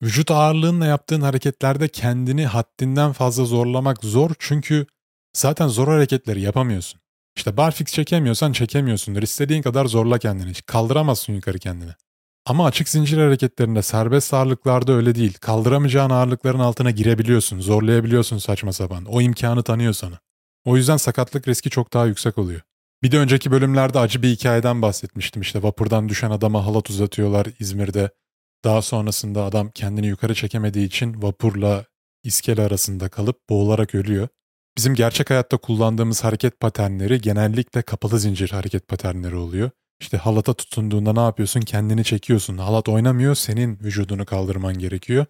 Vücut 0.04 0.32
ağırlığınla 0.32 0.86
yaptığın 0.86 1.22
hareketlerde 1.22 1.88
kendini 1.88 2.46
haddinden 2.46 3.12
fazla 3.12 3.46
zorlamak 3.46 4.04
zor 4.04 4.32
çünkü 4.40 4.86
zaten 5.34 5.68
zor 5.68 5.88
hareketleri 5.88 6.42
yapamıyorsun. 6.42 7.05
İşte 7.36 7.58
barfix 7.58 7.88
çekemiyorsan 7.88 8.52
çekemiyorsundur. 8.52 9.24
İstediğin 9.24 9.62
kadar 9.62 9.86
zorla 9.86 10.20
kendini. 10.20 10.54
Kaldıramazsın 10.54 11.34
yukarı 11.34 11.60
kendini. 11.60 11.92
Ama 12.46 12.66
açık 12.66 12.90
zincir 12.90 13.18
hareketlerinde 13.18 13.82
serbest 13.82 14.34
ağırlıklarda 14.34 14.94
öyle 14.94 15.16
değil. 15.16 15.34
Kaldıramayacağın 15.42 16.10
ağırlıkların 16.10 16.60
altına 16.60 16.92
girebiliyorsun, 16.92 17.60
zorlayabiliyorsun 17.60 18.38
saçma 18.38 18.74
sapan. 18.74 19.06
O 19.06 19.22
imkanı 19.22 19.64
tanıyor 19.64 19.94
sana. 19.94 20.20
O 20.66 20.78
yüzden 20.78 20.98
sakatlık 20.98 21.48
riski 21.48 21.70
çok 21.70 21.94
daha 21.94 22.06
yüksek 22.06 22.38
oluyor. 22.38 22.62
Bir 23.04 23.12
de 23.12 23.20
önceki 23.20 23.52
bölümlerde 23.52 24.00
acı 24.00 24.22
bir 24.22 24.30
hikayeden 24.30 24.82
bahsetmiştim. 24.82 25.42
İşte 25.42 25.64
vapurdan 25.64 26.10
düşen 26.10 26.32
adama 26.32 26.66
halat 26.66 26.90
uzatıyorlar 26.90 27.48
İzmir'de. 27.60 28.10
Daha 28.64 28.82
sonrasında 28.82 29.44
adam 29.44 29.72
kendini 29.72 30.08
yukarı 30.08 30.36
çekemediği 30.36 30.88
için 30.88 31.22
vapurla 31.22 31.86
iskele 32.24 32.62
arasında 32.62 33.10
kalıp 33.10 33.50
boğularak 33.50 33.96
ölüyor. 33.96 34.28
Bizim 34.78 34.96
gerçek 34.96 35.30
hayatta 35.30 35.58
kullandığımız 35.58 36.24
hareket 36.24 36.60
paternleri 36.60 37.22
genellikle 37.22 37.82
kapalı 37.82 38.20
zincir 38.20 38.50
hareket 38.50 38.88
paternleri 38.88 39.36
oluyor. 39.36 39.70
İşte 40.00 40.18
halata 40.18 40.54
tutunduğunda 40.54 41.14
ne 41.14 41.20
yapıyorsun? 41.20 41.62
Kendini 41.62 42.04
çekiyorsun. 42.04 42.58
Halat 42.58 42.90
oynamıyor, 42.90 43.36
senin 43.36 43.80
vücudunu 43.80 44.26
kaldırman 44.26 44.80
gerekiyor. 44.80 45.26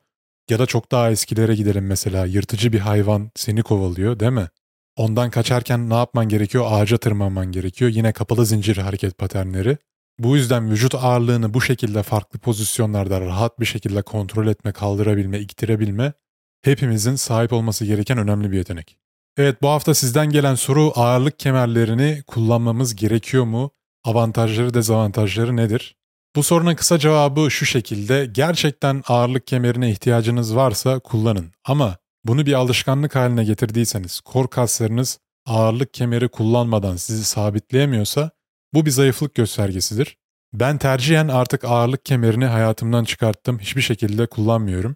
Ya 0.50 0.60
da 0.60 0.66
çok 0.66 0.92
daha 0.92 1.12
eskilere 1.12 1.56
gidelim 1.56 1.88
mesela. 1.88 2.26
Yırtıcı 2.26 2.74
bir 2.74 2.80
hayvan 2.80 3.32
seni 3.36 3.64
kovalıyor 3.64 4.20
değil 4.20 4.32
mi? 4.32 4.48
Ondan 4.96 5.30
kaçarken 5.30 5.90
ne 5.90 5.94
yapman 5.94 6.30
gerekiyor? 6.30 6.66
Ağaca 6.70 6.98
tırmanman 6.98 7.52
gerekiyor. 7.52 7.92
Yine 7.92 8.14
kapalı 8.14 8.46
zincir 8.46 8.78
hareket 8.78 9.18
paternleri. 9.18 9.78
Bu 10.20 10.38
yüzden 10.38 10.72
vücut 10.72 10.96
ağırlığını 10.96 11.54
bu 11.54 11.62
şekilde 11.62 12.04
farklı 12.04 12.40
pozisyonlarda 12.40 13.22
rahat 13.22 13.60
bir 13.60 13.66
şekilde 13.66 14.02
kontrol 14.02 14.48
etme, 14.48 14.72
kaldırabilme, 14.72 15.40
iktirebilme 15.40 16.14
hepimizin 16.62 17.16
sahip 17.16 17.54
olması 17.54 17.86
gereken 17.86 18.18
önemli 18.18 18.52
bir 18.52 18.58
yetenek. 18.58 19.05
Evet 19.38 19.62
bu 19.62 19.68
hafta 19.68 19.94
sizden 19.94 20.30
gelen 20.30 20.56
soru 20.56 20.92
ağırlık 20.96 21.40
kemerlerini 21.40 22.24
kullanmamız 22.28 22.96
gerekiyor 22.96 23.44
mu? 23.44 23.72
Avantajları 24.04 24.74
dezavantajları 24.74 25.56
nedir? 25.56 25.96
Bu 26.36 26.44
sorunun 26.44 26.76
kısa 26.76 27.00
cevabı 27.00 27.52
şu 27.52 27.66
şekilde. 27.66 28.26
Gerçekten 28.26 29.04
ağırlık 29.08 29.48
kemerine 29.48 29.92
ihtiyacınız 29.92 30.56
varsa 30.56 31.00
kullanın. 31.00 31.52
Ama 31.66 31.98
bunu 32.26 32.46
bir 32.46 32.54
alışkanlık 32.54 33.16
haline 33.16 33.44
getirdiyseniz, 33.44 34.20
kor 34.20 34.48
kaslarınız 34.48 35.20
ağırlık 35.46 35.94
kemeri 35.94 36.28
kullanmadan 36.28 36.96
sizi 36.96 37.24
sabitleyemiyorsa 37.26 38.32
bu 38.74 38.86
bir 38.86 38.92
zayıflık 38.92 39.36
göstergesidir. 39.36 40.18
Ben 40.54 40.78
tercihen 40.78 41.28
artık 41.28 41.64
ağırlık 41.64 42.06
kemerini 42.06 42.46
hayatımdan 42.46 43.04
çıkarttım. 43.04 43.60
Hiçbir 43.60 43.82
şekilde 43.82 44.26
kullanmıyorum. 44.26 44.96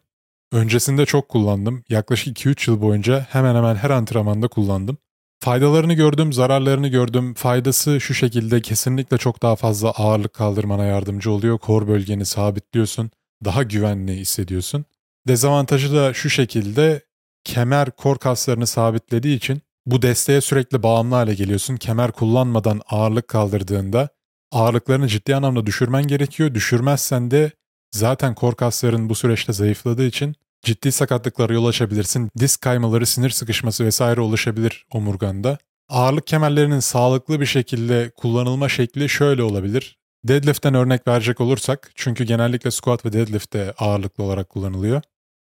Öncesinde 0.51 1.05
çok 1.05 1.29
kullandım. 1.29 1.83
Yaklaşık 1.89 2.37
2-3 2.37 2.71
yıl 2.71 2.81
boyunca 2.81 3.27
hemen 3.29 3.55
hemen 3.55 3.75
her 3.75 3.89
antrenmanda 3.89 4.47
kullandım. 4.47 4.97
Faydalarını 5.39 5.93
gördüm, 5.93 6.33
zararlarını 6.33 6.87
gördüm. 6.87 7.33
Faydası 7.33 8.01
şu 8.01 8.13
şekilde 8.13 8.61
kesinlikle 8.61 9.17
çok 9.17 9.41
daha 9.41 9.55
fazla 9.55 9.91
ağırlık 9.91 10.33
kaldırmana 10.33 10.85
yardımcı 10.85 11.31
oluyor. 11.31 11.57
Kor 11.57 11.87
bölgeni 11.87 12.25
sabitliyorsun. 12.25 13.11
Daha 13.45 13.63
güvenli 13.63 14.15
hissediyorsun. 14.15 14.85
Dezavantajı 15.27 15.93
da 15.93 16.13
şu 16.13 16.29
şekilde 16.29 17.01
kemer 17.43 17.91
kor 17.91 18.17
kaslarını 18.17 18.67
sabitlediği 18.67 19.37
için 19.37 19.61
bu 19.85 20.01
desteğe 20.01 20.41
sürekli 20.41 20.83
bağımlı 20.83 21.15
hale 21.15 21.33
geliyorsun. 21.33 21.77
Kemer 21.77 22.11
kullanmadan 22.11 22.81
ağırlık 22.89 23.27
kaldırdığında 23.27 24.09
ağırlıklarını 24.51 25.07
ciddi 25.07 25.35
anlamda 25.35 25.65
düşürmen 25.65 26.07
gerekiyor. 26.07 26.53
Düşürmezsen 26.53 27.31
de 27.31 27.51
zaten 27.91 28.35
kor 28.35 28.55
kasların 28.55 29.09
bu 29.09 29.15
süreçte 29.15 29.53
zayıfladığı 29.53 30.05
için 30.05 30.35
ciddi 30.61 30.91
sakatlıklara 30.91 31.53
yol 31.53 31.65
açabilirsin. 31.65 32.29
Disk 32.39 32.61
kaymaları, 32.61 33.05
sinir 33.05 33.29
sıkışması 33.29 33.85
vesaire 33.85 34.21
oluşabilir 34.21 34.85
omurganda. 34.91 35.57
Ağırlık 35.89 36.27
kemerlerinin 36.27 36.79
sağlıklı 36.79 37.41
bir 37.41 37.45
şekilde 37.45 38.11
kullanılma 38.17 38.69
şekli 38.69 39.09
şöyle 39.09 39.43
olabilir. 39.43 39.97
Deadlift'ten 40.23 40.73
örnek 40.73 41.07
verecek 41.07 41.41
olursak 41.41 41.91
çünkü 41.95 42.23
genellikle 42.23 42.71
squat 42.71 43.05
ve 43.05 43.13
deadlift 43.13 43.53
de 43.53 43.73
ağırlıklı 43.77 44.23
olarak 44.23 44.49
kullanılıyor. 44.49 45.01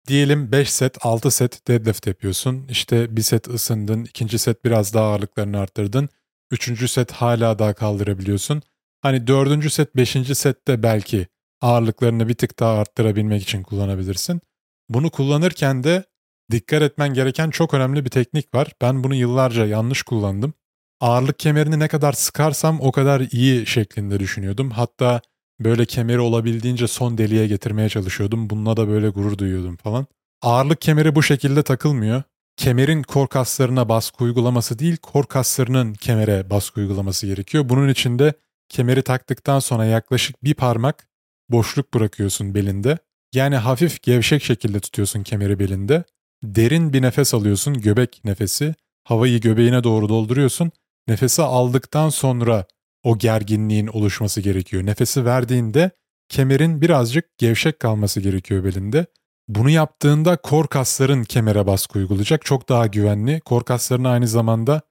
Diyelim 0.08 0.52
5 0.52 0.70
set, 0.72 1.06
6 1.06 1.32
set 1.32 1.68
deadlift 1.68 2.08
yapıyorsun. 2.08 2.66
İşte 2.70 3.16
bir 3.18 3.22
set 3.22 3.48
ısındın, 3.48 4.04
ikinci 4.04 4.40
set 4.40 4.66
biraz 4.66 4.94
daha 4.94 5.06
ağırlıklarını 5.06 5.60
arttırdın. 5.60 6.10
Üçüncü 6.52 6.88
set 6.88 7.12
hala 7.12 7.60
daha 7.60 7.74
kaldırabiliyorsun. 7.74 8.62
Hani 9.02 9.28
dördüncü 9.28 9.70
set, 9.70 9.96
beşinci 9.96 10.36
sette 10.36 10.84
belki 10.84 11.28
ağırlıklarını 11.62 12.28
bir 12.28 12.34
tık 12.34 12.60
daha 12.60 12.80
arttırabilmek 12.80 13.42
için 13.42 13.64
kullanabilirsin. 13.64 14.42
Bunu 14.90 15.10
kullanırken 15.10 15.84
de 15.84 16.04
dikkat 16.52 16.82
etmen 16.82 17.14
gereken 17.14 17.50
çok 17.50 17.74
önemli 17.74 18.06
bir 18.06 18.10
teknik 18.10 18.56
var. 18.56 18.72
Ben 18.82 19.04
bunu 19.04 19.16
yıllarca 19.16 19.66
yanlış 19.66 20.04
kullandım. 20.04 20.54
Ağırlık 21.02 21.40
kemerini 21.40 21.80
ne 21.80 21.88
kadar 21.88 22.14
sıkarsam 22.14 22.82
o 22.82 22.92
kadar 22.92 23.22
iyi 23.32 23.66
şeklinde 23.66 24.20
düşünüyordum. 24.20 24.72
Hatta 24.72 25.22
böyle 25.60 25.86
kemeri 25.86 26.20
olabildiğince 26.20 26.88
son 26.88 27.18
deliğe 27.18 27.48
getirmeye 27.48 27.90
çalışıyordum. 27.90 28.50
Bununla 28.50 28.78
da 28.78 28.88
böyle 28.88 29.10
gurur 29.10 29.38
duyuyordum 29.38 29.78
falan. 29.78 30.08
Ağırlık 30.42 30.82
kemeri 30.82 31.16
bu 31.16 31.24
şekilde 31.24 31.64
takılmıyor. 31.64 32.24
Kemerin 32.58 33.04
kor 33.04 33.28
kaslarına 33.28 33.90
baskı 33.90 34.24
uygulaması 34.24 34.80
değil, 34.80 34.98
kor 34.98 35.26
kaslarının 35.26 35.94
kemere 35.94 36.50
baskı 36.50 36.80
uygulaması 36.80 37.28
gerekiyor. 37.28 37.70
Bunun 37.70 37.90
için 37.90 38.20
de 38.20 38.34
kemeri 38.70 39.02
taktıktan 39.02 39.60
sonra 39.60 39.86
yaklaşık 39.86 40.44
bir 40.44 40.54
parmak 40.54 41.09
boşluk 41.50 41.94
bırakıyorsun 41.94 42.56
belinde. 42.56 42.98
Yani 43.34 43.56
hafif 43.56 44.04
gevşek 44.04 44.44
şekilde 44.44 44.80
tutuyorsun 44.80 45.24
kemeri 45.24 45.60
belinde. 45.60 46.04
Derin 46.44 46.94
bir 46.94 47.02
nefes 47.02 47.34
alıyorsun, 47.34 47.74
göbek 47.74 48.22
nefesi. 48.24 48.76
Havayı 49.04 49.42
göbeğine 49.42 49.84
doğru 49.84 50.10
dolduruyorsun. 50.10 50.72
Nefesi 51.08 51.42
aldıktan 51.42 52.10
sonra 52.10 52.66
o 53.04 53.18
gerginliğin 53.18 53.88
oluşması 53.88 54.42
gerekiyor. 54.42 54.86
Nefesi 54.86 55.26
verdiğinde 55.26 55.92
kemerin 56.30 56.82
birazcık 56.82 57.38
gevşek 57.38 57.80
kalması 57.80 58.22
gerekiyor 58.22 58.64
belinde. 58.64 59.06
Bunu 59.48 59.70
yaptığında 59.70 60.38
kor 60.38 60.68
kasların 60.68 61.24
kemere 61.24 61.68
baskı 61.68 62.00
uygulayacak. 62.00 62.46
Çok 62.46 62.70
daha 62.70 62.88
güvenli. 62.88 63.40
Kor 63.40 63.64
kaslarını 63.64 64.10
aynı 64.10 64.28
zamanda 64.28 64.82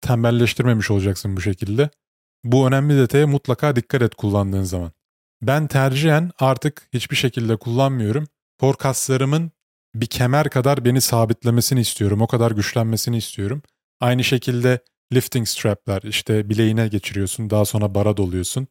tembelleştirmemiş 0.00 0.90
olacaksın 0.90 1.36
bu 1.36 1.40
şekilde. 1.40 1.90
Bu 2.44 2.68
önemli 2.68 2.96
detaya 2.96 3.26
mutlaka 3.26 3.76
dikkat 3.76 4.02
et 4.02 4.14
kullandığın 4.14 4.62
zaman. 4.62 4.92
Ben 5.42 5.66
tercihen 5.66 6.30
artık 6.38 6.88
hiçbir 6.92 7.16
şekilde 7.16 7.56
kullanmıyorum. 7.56 8.28
Kor 8.60 8.74
kaslarımın 8.74 9.52
bir 9.94 10.06
kemer 10.06 10.50
kadar 10.50 10.84
beni 10.84 11.00
sabitlemesini 11.00 11.80
istiyorum. 11.80 12.22
O 12.22 12.26
kadar 12.26 12.50
güçlenmesini 12.50 13.16
istiyorum. 13.16 13.62
Aynı 14.00 14.24
şekilde 14.24 14.78
lifting 15.14 15.48
strap'ler 15.48 16.02
işte 16.02 16.48
bileğine 16.48 16.88
geçiriyorsun 16.88 17.50
daha 17.50 17.64
sonra 17.64 17.94
bara 17.94 18.16
doluyorsun. 18.16 18.68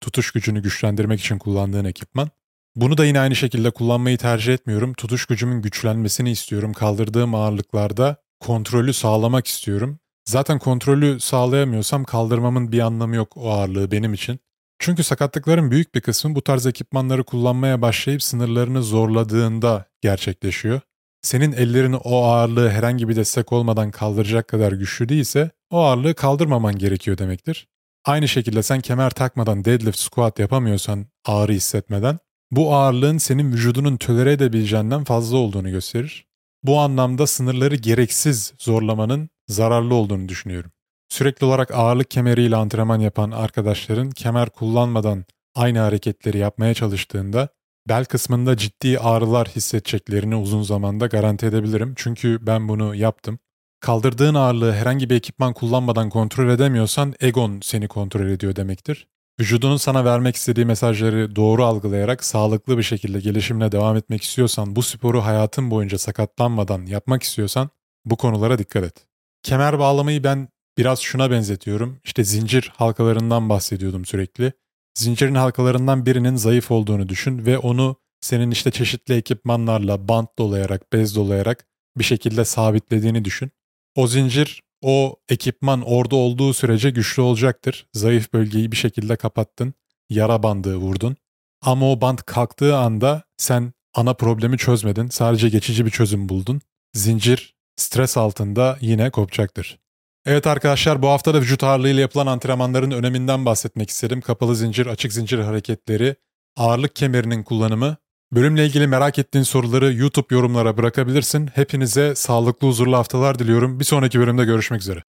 Tutuş 0.00 0.30
gücünü 0.30 0.62
güçlendirmek 0.62 1.20
için 1.20 1.38
kullandığın 1.38 1.84
ekipman. 1.84 2.30
Bunu 2.76 2.98
da 2.98 3.04
yine 3.04 3.20
aynı 3.20 3.36
şekilde 3.36 3.70
kullanmayı 3.70 4.18
tercih 4.18 4.54
etmiyorum. 4.54 4.94
Tutuş 4.94 5.26
gücümün 5.26 5.62
güçlenmesini 5.62 6.30
istiyorum. 6.30 6.72
Kaldırdığım 6.72 7.34
ağırlıklarda 7.34 8.16
kontrolü 8.40 8.92
sağlamak 8.92 9.46
istiyorum. 9.46 9.98
Zaten 10.24 10.58
kontrolü 10.58 11.20
sağlayamıyorsam 11.20 12.04
kaldırmamın 12.04 12.72
bir 12.72 12.80
anlamı 12.80 13.16
yok 13.16 13.36
o 13.36 13.50
ağırlığı 13.50 13.90
benim 13.90 14.14
için. 14.14 14.40
Çünkü 14.78 15.04
sakatlıkların 15.04 15.70
büyük 15.70 15.94
bir 15.94 16.00
kısmı 16.00 16.34
bu 16.34 16.42
tarz 16.42 16.66
ekipmanları 16.66 17.24
kullanmaya 17.24 17.82
başlayıp 17.82 18.22
sınırlarını 18.22 18.82
zorladığında 18.82 19.84
gerçekleşiyor. 20.00 20.80
Senin 21.22 21.52
ellerini 21.52 21.96
o 21.96 22.22
ağırlığı 22.22 22.70
herhangi 22.70 23.08
bir 23.08 23.16
destek 23.16 23.52
olmadan 23.52 23.90
kaldıracak 23.90 24.48
kadar 24.48 24.72
güçlü 24.72 25.08
değilse 25.08 25.50
o 25.70 25.78
ağırlığı 25.78 26.14
kaldırmaman 26.14 26.78
gerekiyor 26.78 27.18
demektir. 27.18 27.68
Aynı 28.04 28.28
şekilde 28.28 28.62
sen 28.62 28.80
kemer 28.80 29.10
takmadan 29.10 29.64
deadlift 29.64 29.98
squat 29.98 30.38
yapamıyorsan 30.38 31.06
ağrı 31.24 31.52
hissetmeden 31.52 32.18
bu 32.50 32.74
ağırlığın 32.74 33.18
senin 33.18 33.52
vücudunun 33.52 33.96
tölere 33.96 34.32
edebileceğinden 34.32 35.04
fazla 35.04 35.36
olduğunu 35.36 35.70
gösterir. 35.70 36.26
Bu 36.62 36.78
anlamda 36.78 37.26
sınırları 37.26 37.76
gereksiz 37.76 38.54
zorlamanın 38.58 39.30
zararlı 39.48 39.94
olduğunu 39.94 40.28
düşünüyorum. 40.28 40.70
Sürekli 41.08 41.44
olarak 41.44 41.70
ağırlık 41.74 42.10
kemeriyle 42.10 42.56
antrenman 42.56 43.00
yapan 43.00 43.30
arkadaşların 43.30 44.10
kemer 44.10 44.50
kullanmadan 44.50 45.24
aynı 45.54 45.78
hareketleri 45.78 46.38
yapmaya 46.38 46.74
çalıştığında 46.74 47.48
bel 47.88 48.04
kısmında 48.04 48.56
ciddi 48.56 48.98
ağrılar 48.98 49.48
hissedeceklerini 49.48 50.36
uzun 50.36 50.62
zamanda 50.62 51.06
garanti 51.06 51.46
edebilirim. 51.46 51.94
Çünkü 51.96 52.38
ben 52.46 52.68
bunu 52.68 52.94
yaptım. 52.94 53.38
Kaldırdığın 53.80 54.34
ağırlığı 54.34 54.72
herhangi 54.72 55.10
bir 55.10 55.14
ekipman 55.14 55.52
kullanmadan 55.52 56.10
kontrol 56.10 56.48
edemiyorsan 56.50 57.14
egon 57.20 57.60
seni 57.62 57.88
kontrol 57.88 58.26
ediyor 58.26 58.56
demektir. 58.56 59.08
Vücudunun 59.40 59.76
sana 59.76 60.04
vermek 60.04 60.36
istediği 60.36 60.66
mesajları 60.66 61.36
doğru 61.36 61.64
algılayarak 61.64 62.24
sağlıklı 62.24 62.78
bir 62.78 62.82
şekilde 62.82 63.20
gelişimine 63.20 63.72
devam 63.72 63.96
etmek 63.96 64.22
istiyorsan, 64.22 64.76
bu 64.76 64.82
sporu 64.82 65.24
hayatın 65.24 65.70
boyunca 65.70 65.98
sakatlanmadan 65.98 66.86
yapmak 66.86 67.22
istiyorsan 67.22 67.70
bu 68.04 68.16
konulara 68.16 68.58
dikkat 68.58 68.84
et. 68.84 69.06
Kemer 69.42 69.78
bağlamayı 69.78 70.24
ben 70.24 70.48
biraz 70.78 71.00
şuna 71.00 71.30
benzetiyorum. 71.30 71.98
İşte 72.04 72.24
zincir 72.24 72.72
halkalarından 72.76 73.48
bahsediyordum 73.48 74.04
sürekli. 74.04 74.52
Zincirin 74.94 75.34
halkalarından 75.34 76.06
birinin 76.06 76.36
zayıf 76.36 76.70
olduğunu 76.70 77.08
düşün 77.08 77.46
ve 77.46 77.58
onu 77.58 77.96
senin 78.20 78.50
işte 78.50 78.70
çeşitli 78.70 79.14
ekipmanlarla 79.14 80.08
bant 80.08 80.38
dolayarak, 80.38 80.92
bez 80.92 81.16
dolayarak 81.16 81.66
bir 81.96 82.04
şekilde 82.04 82.44
sabitlediğini 82.44 83.24
düşün. 83.24 83.50
O 83.94 84.06
zincir, 84.06 84.62
o 84.82 85.16
ekipman 85.28 85.82
orada 85.82 86.16
olduğu 86.16 86.54
sürece 86.54 86.90
güçlü 86.90 87.22
olacaktır. 87.22 87.86
Zayıf 87.92 88.32
bölgeyi 88.32 88.72
bir 88.72 88.76
şekilde 88.76 89.16
kapattın, 89.16 89.74
yara 90.10 90.42
bandığı 90.42 90.76
vurdun. 90.76 91.16
Ama 91.62 91.92
o 91.92 92.00
bant 92.00 92.22
kalktığı 92.22 92.76
anda 92.76 93.22
sen 93.36 93.72
ana 93.94 94.14
problemi 94.14 94.58
çözmedin, 94.58 95.08
sadece 95.08 95.48
geçici 95.48 95.86
bir 95.86 95.90
çözüm 95.90 96.28
buldun. 96.28 96.60
Zincir 96.94 97.54
stres 97.76 98.16
altında 98.16 98.78
yine 98.80 99.10
kopacaktır. 99.10 99.78
Evet 100.26 100.46
arkadaşlar 100.46 101.02
bu 101.02 101.08
hafta 101.08 101.34
da 101.34 101.40
vücut 101.40 101.64
ağırlığıyla 101.64 102.00
yapılan 102.00 102.26
antrenmanların 102.26 102.90
öneminden 102.90 103.46
bahsetmek 103.46 103.90
istedim. 103.90 104.20
Kapalı 104.20 104.56
zincir, 104.56 104.86
açık 104.86 105.12
zincir 105.12 105.38
hareketleri, 105.38 106.16
ağırlık 106.56 106.96
kemerinin 106.96 107.42
kullanımı. 107.42 107.96
Bölümle 108.32 108.66
ilgili 108.66 108.86
merak 108.86 109.18
ettiğin 109.18 109.44
soruları 109.44 109.92
YouTube 109.92 110.34
yorumlara 110.34 110.76
bırakabilirsin. 110.76 111.46
Hepinize 111.46 112.14
sağlıklı 112.14 112.68
huzurlu 112.68 112.96
haftalar 112.96 113.38
diliyorum. 113.38 113.80
Bir 113.80 113.84
sonraki 113.84 114.20
bölümde 114.20 114.44
görüşmek 114.44 114.80
üzere. 114.80 115.02